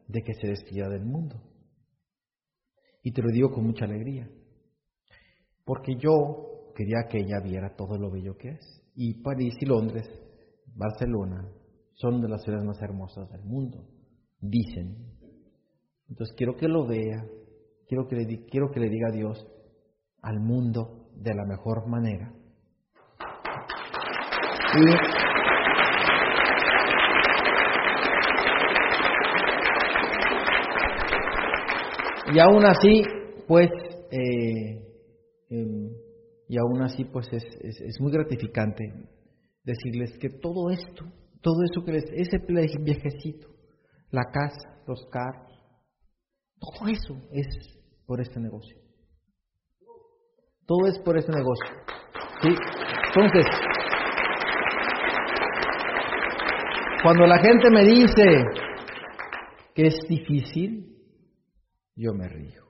[0.06, 1.42] de que se despida del mundo.
[3.02, 4.28] Y te lo digo con mucha alegría,
[5.64, 8.82] porque yo quería que ella viera todo lo bello que es.
[8.94, 10.06] Y París y Londres,
[10.74, 11.50] Barcelona,
[11.98, 13.84] son de las ciudades más hermosas del mundo,
[14.40, 14.96] dicen.
[16.08, 17.24] Entonces quiero que lo vea,
[17.86, 19.46] quiero que le, quiero que le diga a Dios
[20.22, 22.32] al mundo de la mejor manera
[32.32, 33.02] y, aún así,
[33.46, 33.70] pues,
[34.10, 34.82] eh,
[35.50, 35.90] em,
[36.48, 38.92] y aún así, pues es, es, muy gratificante
[39.64, 41.04] decirles que todo esto,
[41.40, 42.38] todo eso que les, ese
[42.80, 43.48] viajecito,
[44.10, 45.52] la casa, los carros,
[46.58, 47.46] todo eso es
[48.06, 48.76] por este negocio.
[50.66, 51.66] Todo es por este negocio.
[52.42, 53.46] Entonces,
[57.02, 58.44] Cuando la gente me dice
[59.72, 60.96] que es difícil,
[61.94, 62.64] yo me río.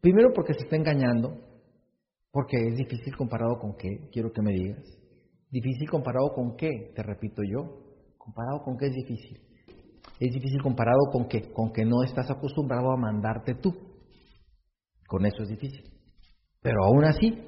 [0.00, 1.36] Primero porque se está engañando,
[2.30, 4.84] porque es difícil comparado con qué, quiero que me digas.
[5.54, 7.78] Difícil comparado con qué, te repito yo.
[8.18, 9.38] Comparado con qué es difícil.
[10.18, 13.72] Es difícil comparado con qué, con que no estás acostumbrado a mandarte tú.
[15.06, 15.84] Con eso es difícil.
[16.60, 17.38] Pero aún así,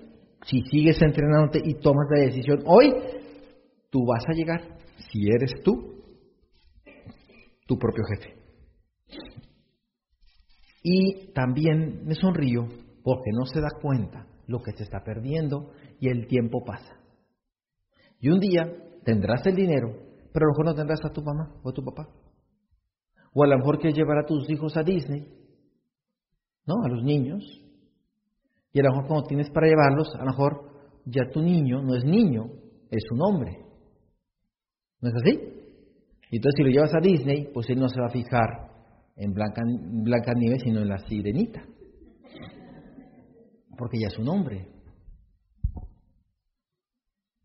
[0.44, 2.94] si sigues entrenándote y tomas la decisión hoy,
[3.90, 4.78] tú vas a llegar,
[5.10, 6.00] si eres tú,
[7.66, 8.36] tu propio jefe.
[10.84, 12.68] Y también me sonrío
[13.02, 16.95] porque no se da cuenta lo que se está perdiendo y el tiempo pasa.
[18.20, 18.72] Y un día
[19.04, 19.88] tendrás el dinero,
[20.32, 22.08] pero a lo mejor no tendrás a tu mamá o a tu papá.
[23.32, 25.28] O a lo mejor quieres llevar a tus hijos a Disney,
[26.66, 26.74] ¿no?
[26.84, 27.44] A los niños.
[28.72, 30.66] Y a lo mejor cuando tienes para llevarlos, a lo mejor
[31.04, 32.46] ya tu niño no es niño,
[32.90, 33.58] es un hombre.
[35.00, 35.38] ¿No es así?
[36.30, 38.66] Entonces, si lo llevas a Disney, pues él no se va a fijar
[39.16, 41.62] en Blanca, Blanca sino en la sirenita.
[43.78, 44.75] Porque ya es un hombre.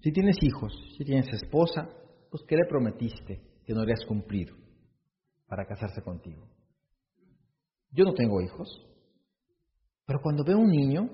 [0.01, 1.87] Si tienes hijos, si tienes esposa,
[2.31, 4.55] pues ¿qué le prometiste que no le has cumplido
[5.47, 6.47] para casarse contigo?
[7.91, 8.67] Yo no tengo hijos,
[10.05, 11.09] pero cuando veo un niño,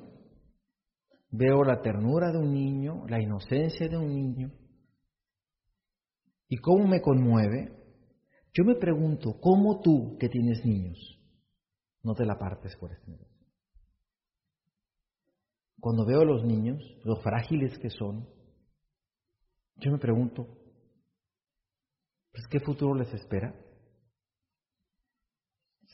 [1.31, 4.53] veo la ternura de un niño, la inocencia de un niño,
[6.47, 7.73] y cómo me conmueve,
[8.53, 10.97] yo me pregunto, ¿cómo tú que tienes niños
[12.03, 13.47] no te la partes por este negocio?
[15.79, 18.36] Cuando veo a los niños, lo frágiles que son,
[19.79, 20.47] yo me pregunto,
[22.31, 23.53] pues ¿qué futuro les espera?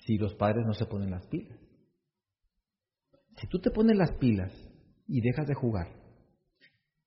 [0.06, 1.58] Si los padres no se ponen las pilas.
[3.38, 4.52] Si tú te pones las pilas
[5.08, 5.88] y dejas de jugar,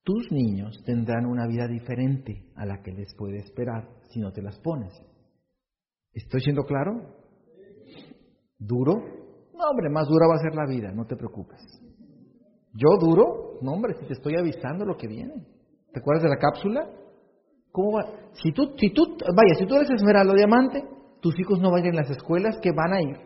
[0.02, 4.42] tus niños tendrán una vida diferente a la que les puede esperar si no te
[4.42, 4.92] las pones.
[6.12, 7.16] ¿Estoy siendo claro?
[8.58, 8.94] ¿Duro?
[9.52, 11.60] No, hombre, más dura va a ser la vida, no te preocupes.
[12.72, 13.58] ¿Yo duro?
[13.62, 15.55] No, hombre, si te estoy avisando lo que viene.
[15.96, 16.90] ¿Te acuerdas de la cápsula?
[17.72, 17.98] ¿Cómo?
[18.34, 20.84] Si tú, si tú, vaya, si tú eres esmeralda diamante,
[21.22, 23.16] tus hijos no van a ir en las escuelas que van a ir.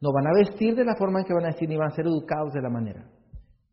[0.00, 1.94] No van a vestir de la forma en que van a decir, ni van a
[1.94, 3.10] ser educados de la manera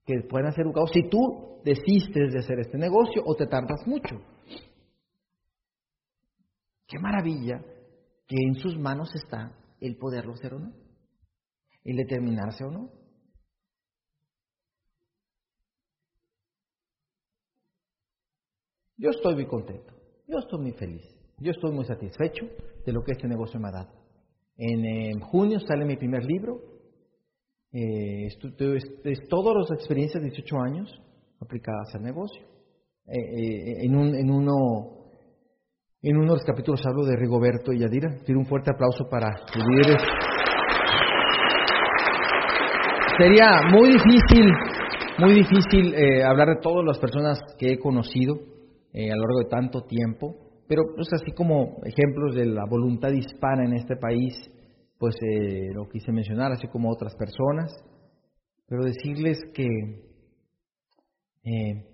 [0.06, 4.20] que puedan ser educados si tú desistes de hacer este negocio o te tardas mucho.
[6.88, 7.64] Qué maravilla
[8.28, 10.74] que en sus manos está el poderlo hacer o no,
[11.86, 12.90] el determinarse o no.
[19.02, 19.92] Yo estoy muy contento,
[20.28, 21.02] yo estoy muy feliz,
[21.40, 22.46] yo estoy muy satisfecho
[22.86, 23.90] de lo que este negocio me ha dado.
[24.56, 26.60] En, junio sale mi primer libro,
[27.74, 31.02] eh, es, todas las experiencias de 18 años
[31.40, 32.44] aplicadas al negocio.
[33.08, 35.08] Eh, eh, en, un, en, uno,
[36.04, 38.20] en uno de los capítulos hablo de Rigoberto y Yadira.
[38.24, 40.04] Quiero un fuerte aplauso para los líderes.
[43.18, 44.46] Sería muy difícil,
[45.18, 48.51] muy difícil hablar de todas las personas que he conocido
[48.94, 50.36] a lo largo de tanto tiempo,
[50.68, 54.34] pero pues así como ejemplos de la voluntad hispana en este país,
[54.98, 57.72] pues eh, lo quise mencionar, así como otras personas,
[58.68, 59.66] pero decirles que
[61.44, 61.86] eh,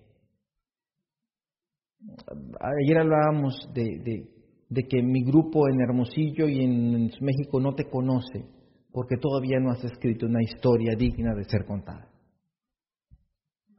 [2.59, 4.27] ayer hablábamos de,
[4.69, 8.45] de, que mi grupo en Hermosillo y en México no te conoce
[8.91, 12.09] porque todavía no has escrito una historia digna de ser contada.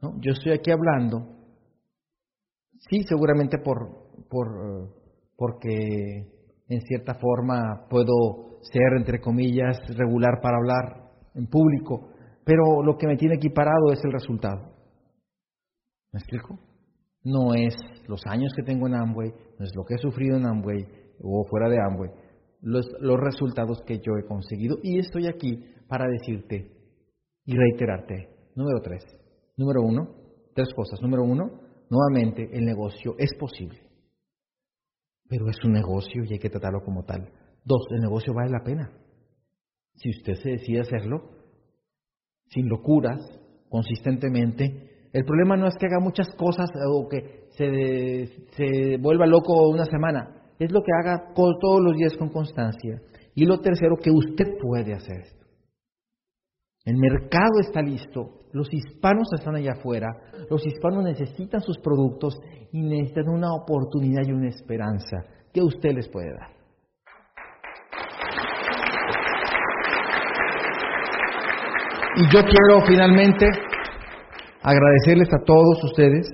[0.01, 0.19] ¿No?
[0.21, 1.38] Yo estoy aquí hablando,
[2.89, 3.77] sí, seguramente por,
[4.29, 4.93] por,
[5.35, 6.27] porque
[6.67, 12.09] en cierta forma puedo ser, entre comillas, regular para hablar en público,
[12.43, 14.73] pero lo que me tiene aquí parado es el resultado.
[16.11, 16.59] ¿Me explico?
[17.23, 17.75] No es
[18.07, 20.85] los años que tengo en Amway, no es lo que he sufrido en Amway
[21.21, 22.09] o fuera de Amway,
[22.61, 26.71] los, los resultados que yo he conseguido y estoy aquí para decirte
[27.45, 28.29] y reiterarte.
[28.55, 29.03] Número tres.
[29.57, 30.15] Número uno,
[30.53, 31.01] tres cosas.
[31.01, 33.89] Número uno, nuevamente el negocio es posible
[35.29, 37.29] pero es un negocio y hay que tratarlo como tal.
[37.63, 38.91] Dos, el negocio vale la pena.
[39.93, 41.21] Si usted se decide hacerlo,
[42.47, 43.19] sin locuras,
[43.69, 48.25] consistentemente, el problema no es que haga muchas cosas o que se,
[48.55, 53.01] se vuelva loco una semana, es lo que haga todos los días con constancia.
[53.35, 55.38] Y lo tercero, que usted puede hacer.
[56.85, 60.07] El mercado está listo, los hispanos están allá afuera,
[60.49, 62.39] los hispanos necesitan sus productos
[62.71, 65.17] y necesitan una oportunidad y una esperanza
[65.53, 66.59] que usted les puede dar.
[72.15, 73.45] Y yo quiero finalmente
[74.61, 76.27] agradecerles a todos ustedes,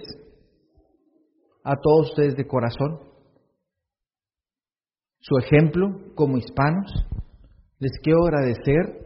[1.63, 2.99] a todos ustedes de corazón,
[5.19, 6.91] su ejemplo como hispanos.
[7.79, 9.04] Les quiero agradecer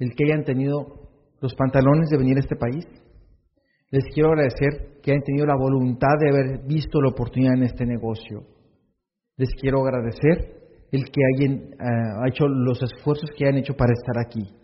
[0.00, 2.84] el que hayan tenido los pantalones de venir a este país.
[3.90, 7.84] Les quiero agradecer que hayan tenido la voluntad de haber visto la oportunidad en este
[7.84, 8.46] negocio.
[9.36, 10.58] Les quiero agradecer
[10.90, 14.56] el que hayan eh, hecho los esfuerzos que han hecho para estar aquí.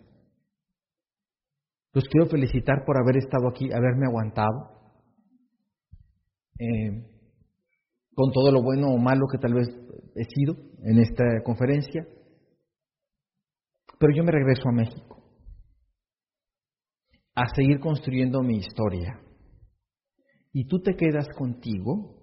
[1.93, 4.71] Los quiero felicitar por haber estado aquí, haberme aguantado,
[6.59, 7.05] eh,
[8.13, 9.67] con todo lo bueno o malo que tal vez
[10.15, 12.07] he sido en esta conferencia.
[13.99, 15.16] Pero yo me regreso a México
[17.37, 19.21] a seguir construyendo mi historia.
[20.51, 22.15] Y tú te quedas contigo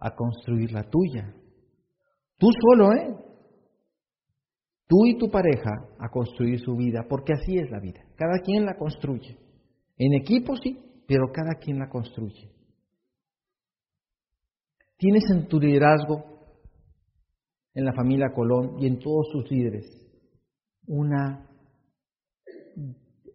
[0.00, 1.32] a construir la tuya.
[2.36, 3.14] Tú solo, ¿eh?
[4.88, 8.00] Tú y tu pareja a construir su vida, porque así es la vida.
[8.16, 9.38] Cada quien la construye.
[9.96, 12.50] En equipo sí, pero cada quien la construye.
[14.96, 16.24] Tienes en tu liderazgo,
[17.74, 19.86] en la familia Colón y en todos sus líderes,
[20.88, 21.46] una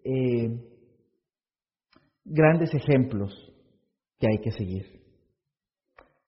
[0.06, 0.50] eh,
[2.24, 3.34] grandes ejemplos
[4.20, 4.86] que hay que seguir.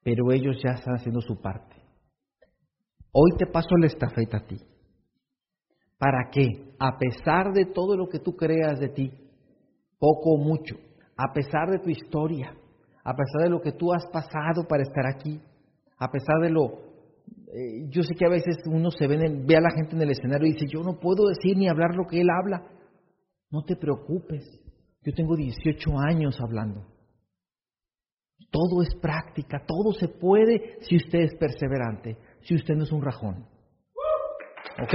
[0.04, 1.76] Pero ellos ya están haciendo su parte.
[3.12, 4.58] Hoy te paso la estafeta a ti.
[5.98, 6.48] ¿Para qué?
[6.80, 9.12] A pesar de todo lo que tú creas de ti,
[9.98, 10.76] poco o mucho,
[11.16, 12.56] a pesar de tu historia,
[13.04, 15.40] a pesar de lo que tú has pasado para estar aquí,
[15.98, 16.88] a pesar de lo...
[17.48, 20.12] Eh, yo sé que a veces uno se ve, ve a la gente en el
[20.12, 22.77] escenario y dice, yo no puedo decir ni hablar lo que él habla.
[23.50, 24.43] No te preocupes.
[25.04, 26.86] Yo tengo 18 años hablando.
[28.52, 33.02] Todo es práctica, todo se puede si usted es perseverante, si usted no es un
[33.02, 33.45] rajón.
[34.82, 34.93] ¿Ok?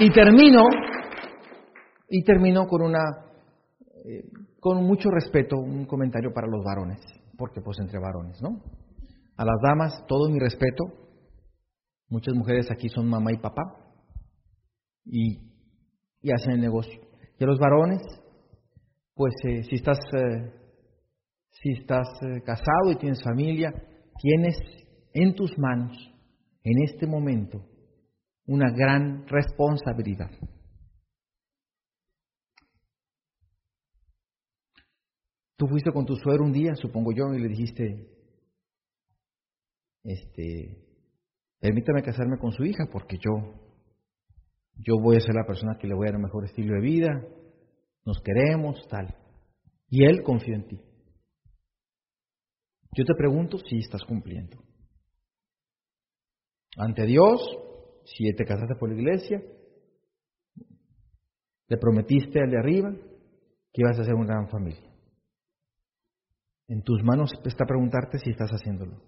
[0.00, 0.62] Y termino,
[2.08, 3.02] y termino con una,
[4.04, 4.24] eh,
[4.58, 7.00] con mucho respeto, un comentario para los varones,
[7.36, 8.60] porque pues entre varones, ¿no?
[9.36, 11.01] A las damas, todo mi respeto,
[12.12, 13.62] Muchas mujeres aquí son mamá y papá
[15.06, 15.38] y,
[16.30, 17.00] hacen el negocio.
[17.38, 18.02] Y a los varones,
[19.14, 20.52] pues eh, si estás, eh,
[21.52, 23.72] si estás eh, casado y tienes familia,
[24.20, 24.58] tienes
[25.14, 25.96] en tus manos,
[26.62, 27.64] en este momento,
[28.46, 30.30] una gran responsabilidad.
[35.56, 38.06] Tú fuiste con tu suegro un día, supongo yo, y le dijiste,
[40.04, 40.91] este,
[41.62, 43.30] permítame casarme con su hija porque yo,
[44.74, 46.80] yo voy a ser la persona que le voy a dar un mejor estilo de
[46.80, 47.24] vida,
[48.04, 49.14] nos queremos, tal.
[49.88, 50.80] Y él confió en ti.
[52.96, 54.58] Yo te pregunto si estás cumpliendo.
[56.76, 57.40] Ante Dios,
[58.06, 59.40] si te casaste por la iglesia,
[61.68, 62.90] le prometiste al de arriba
[63.72, 64.90] que ibas a ser una gran familia.
[66.66, 69.00] En tus manos está preguntarte si estás haciéndolo.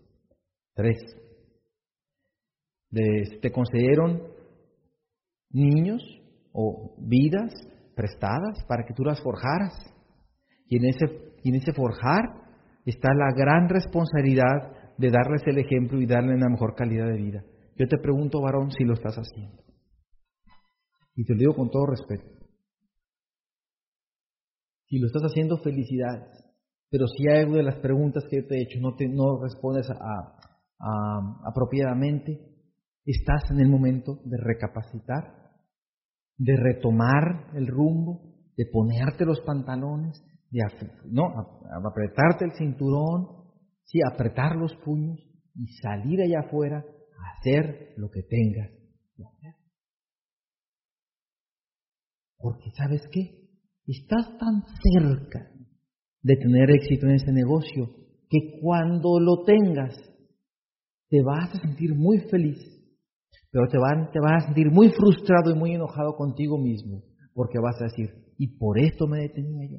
[0.74, 1.23] Tres.
[2.94, 4.22] ¿Te concedieron
[5.50, 6.02] niños
[6.52, 7.52] o vidas
[7.96, 9.72] prestadas para que tú las forjaras?
[10.68, 11.04] Y en ese,
[11.44, 12.24] en ese forjar
[12.84, 17.44] está la gran responsabilidad de darles el ejemplo y darles la mejor calidad de vida.
[17.76, 19.62] Yo te pregunto, varón, si lo estás haciendo.
[21.16, 22.24] Y te lo digo con todo respeto.
[24.86, 26.44] Si lo estás haciendo, felicidades.
[26.90, 29.88] Pero si hay algo de las preguntas que te he hecho no, te, no respondes
[31.44, 32.53] apropiadamente,
[33.04, 35.52] estás en el momento de recapacitar,
[36.36, 40.60] de retomar el rumbo, de ponerte los pantalones, de
[41.10, 41.24] no,
[41.88, 43.44] apretarte el cinturón,
[43.84, 45.18] sí, apretar los puños
[45.54, 48.70] y salir allá afuera a hacer lo que tengas
[49.16, 49.54] que hacer.
[52.38, 53.48] Porque sabes qué?
[53.86, 55.50] Estás tan cerca
[56.22, 57.90] de tener éxito en ese negocio,
[58.30, 59.94] que cuando lo tengas,
[61.10, 62.58] te vas a sentir muy feliz,
[63.54, 63.78] pero te,
[64.12, 68.10] te vas a sentir muy frustrado y muy enojado contigo mismo, porque vas a decir,
[68.36, 69.78] ¿y por esto me detenía yo?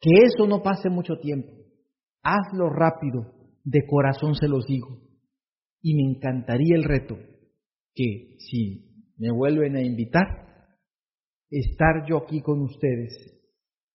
[0.00, 1.52] Que eso no pase mucho tiempo.
[2.22, 3.34] Hazlo rápido,
[3.64, 4.98] de corazón se los digo.
[5.82, 7.18] Y me encantaría el reto
[7.94, 10.24] que si me vuelven a invitar,
[11.50, 13.42] estar yo aquí con ustedes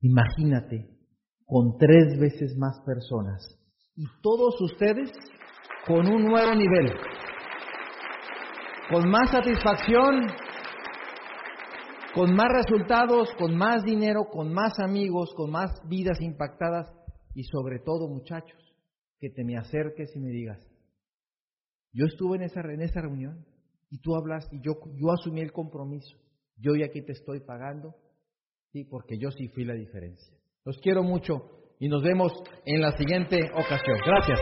[0.01, 0.85] Imagínate,
[1.45, 3.41] con tres veces más personas
[3.95, 5.11] y todos ustedes
[5.87, 6.91] con un nuevo nivel,
[8.89, 10.27] con más satisfacción,
[12.13, 16.87] con más resultados, con más dinero, con más amigos, con más vidas impactadas
[17.33, 18.75] y sobre todo muchachos,
[19.19, 20.59] que te me acerques y me digas,
[21.93, 23.45] yo estuve en esa, en esa reunión
[23.89, 26.17] y tú hablas y yo, yo asumí el compromiso,
[26.57, 27.95] yo ya aquí te estoy pagando
[28.71, 30.33] Sí, porque yo sí fui la diferencia.
[30.65, 32.31] Los quiero mucho y nos vemos
[32.65, 33.97] en la siguiente ocasión.
[34.05, 34.39] Gracias.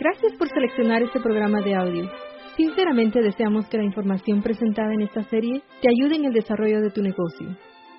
[0.00, 2.10] Gracias por seleccionar este programa de audio.
[2.56, 6.88] Sinceramente deseamos que la información presentada en esta serie te ayude en el desarrollo de
[6.88, 7.46] tu negocio.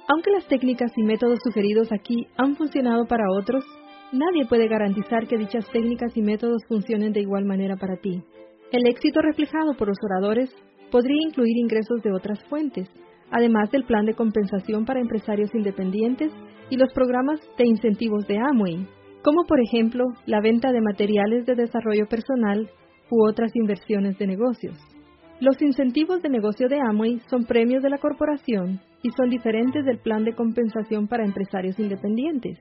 [0.08, 3.64] Aunque las técnicas y métodos sugeridos aquí han funcionado para otros,
[4.12, 8.24] nadie puede garantizar que dichas técnicas y métodos funcionen de igual manera para ti.
[8.72, 10.50] El éxito reflejado por los oradores
[10.90, 12.90] podría incluir ingresos de otras fuentes,
[13.30, 16.32] además del plan de compensación para empresarios independientes
[16.72, 18.88] y los programas de incentivos de Amway,
[19.24, 22.70] como por ejemplo la venta de materiales de desarrollo personal
[23.10, 24.78] u otras inversiones de negocios.
[25.40, 29.98] Los incentivos de negocio de Amway son premios de la corporación y son diferentes del
[29.98, 32.60] plan de compensación para empresarios independientes.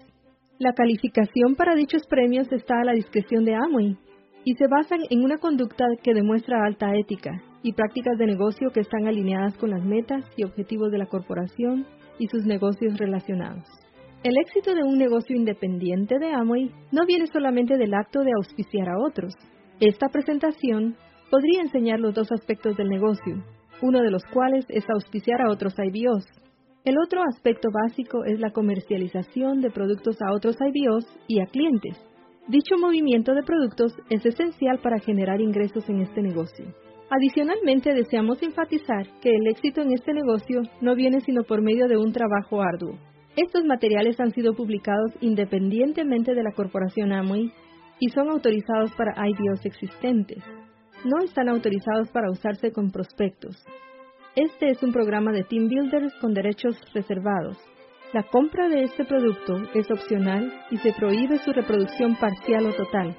[0.59, 3.97] La calificación para dichos premios está a la discreción de Amway
[4.45, 8.81] y se basan en una conducta que demuestra alta ética y prácticas de negocio que
[8.81, 11.87] están alineadas con las metas y objetivos de la corporación
[12.19, 13.80] y sus negocios relacionados.
[14.23, 18.91] El éxito de un negocio independiente de Amway no viene solamente del acto de auspiciar
[18.91, 19.33] a otros.
[19.81, 20.95] Esta presentación
[21.31, 23.43] podría enseñar los dos aspectos del negocio,
[23.81, 26.27] uno de los cuales es auspiciar a otros IBOs.
[26.85, 31.97] El otro aspecto básico es la comercialización de productos a otros IBOs y a clientes.
[32.47, 36.67] Dicho movimiento de productos es esencial para generar ingresos en este negocio.
[37.09, 41.97] Adicionalmente, deseamos enfatizar que el éxito en este negocio no viene sino por medio de
[41.97, 42.99] un trabajo arduo.
[43.43, 47.51] Estos materiales han sido publicados independientemente de la corporación Amway
[47.99, 50.45] y son autorizados para IBOs existentes.
[51.07, 53.57] No están autorizados para usarse con prospectos.
[54.37, 57.57] Este es un programa de Team Builders con derechos reservados.
[58.13, 63.17] La compra de este producto es opcional y se prohíbe su reproducción parcial o total.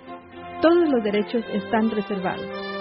[0.61, 2.80] Todos los derechos están reservados.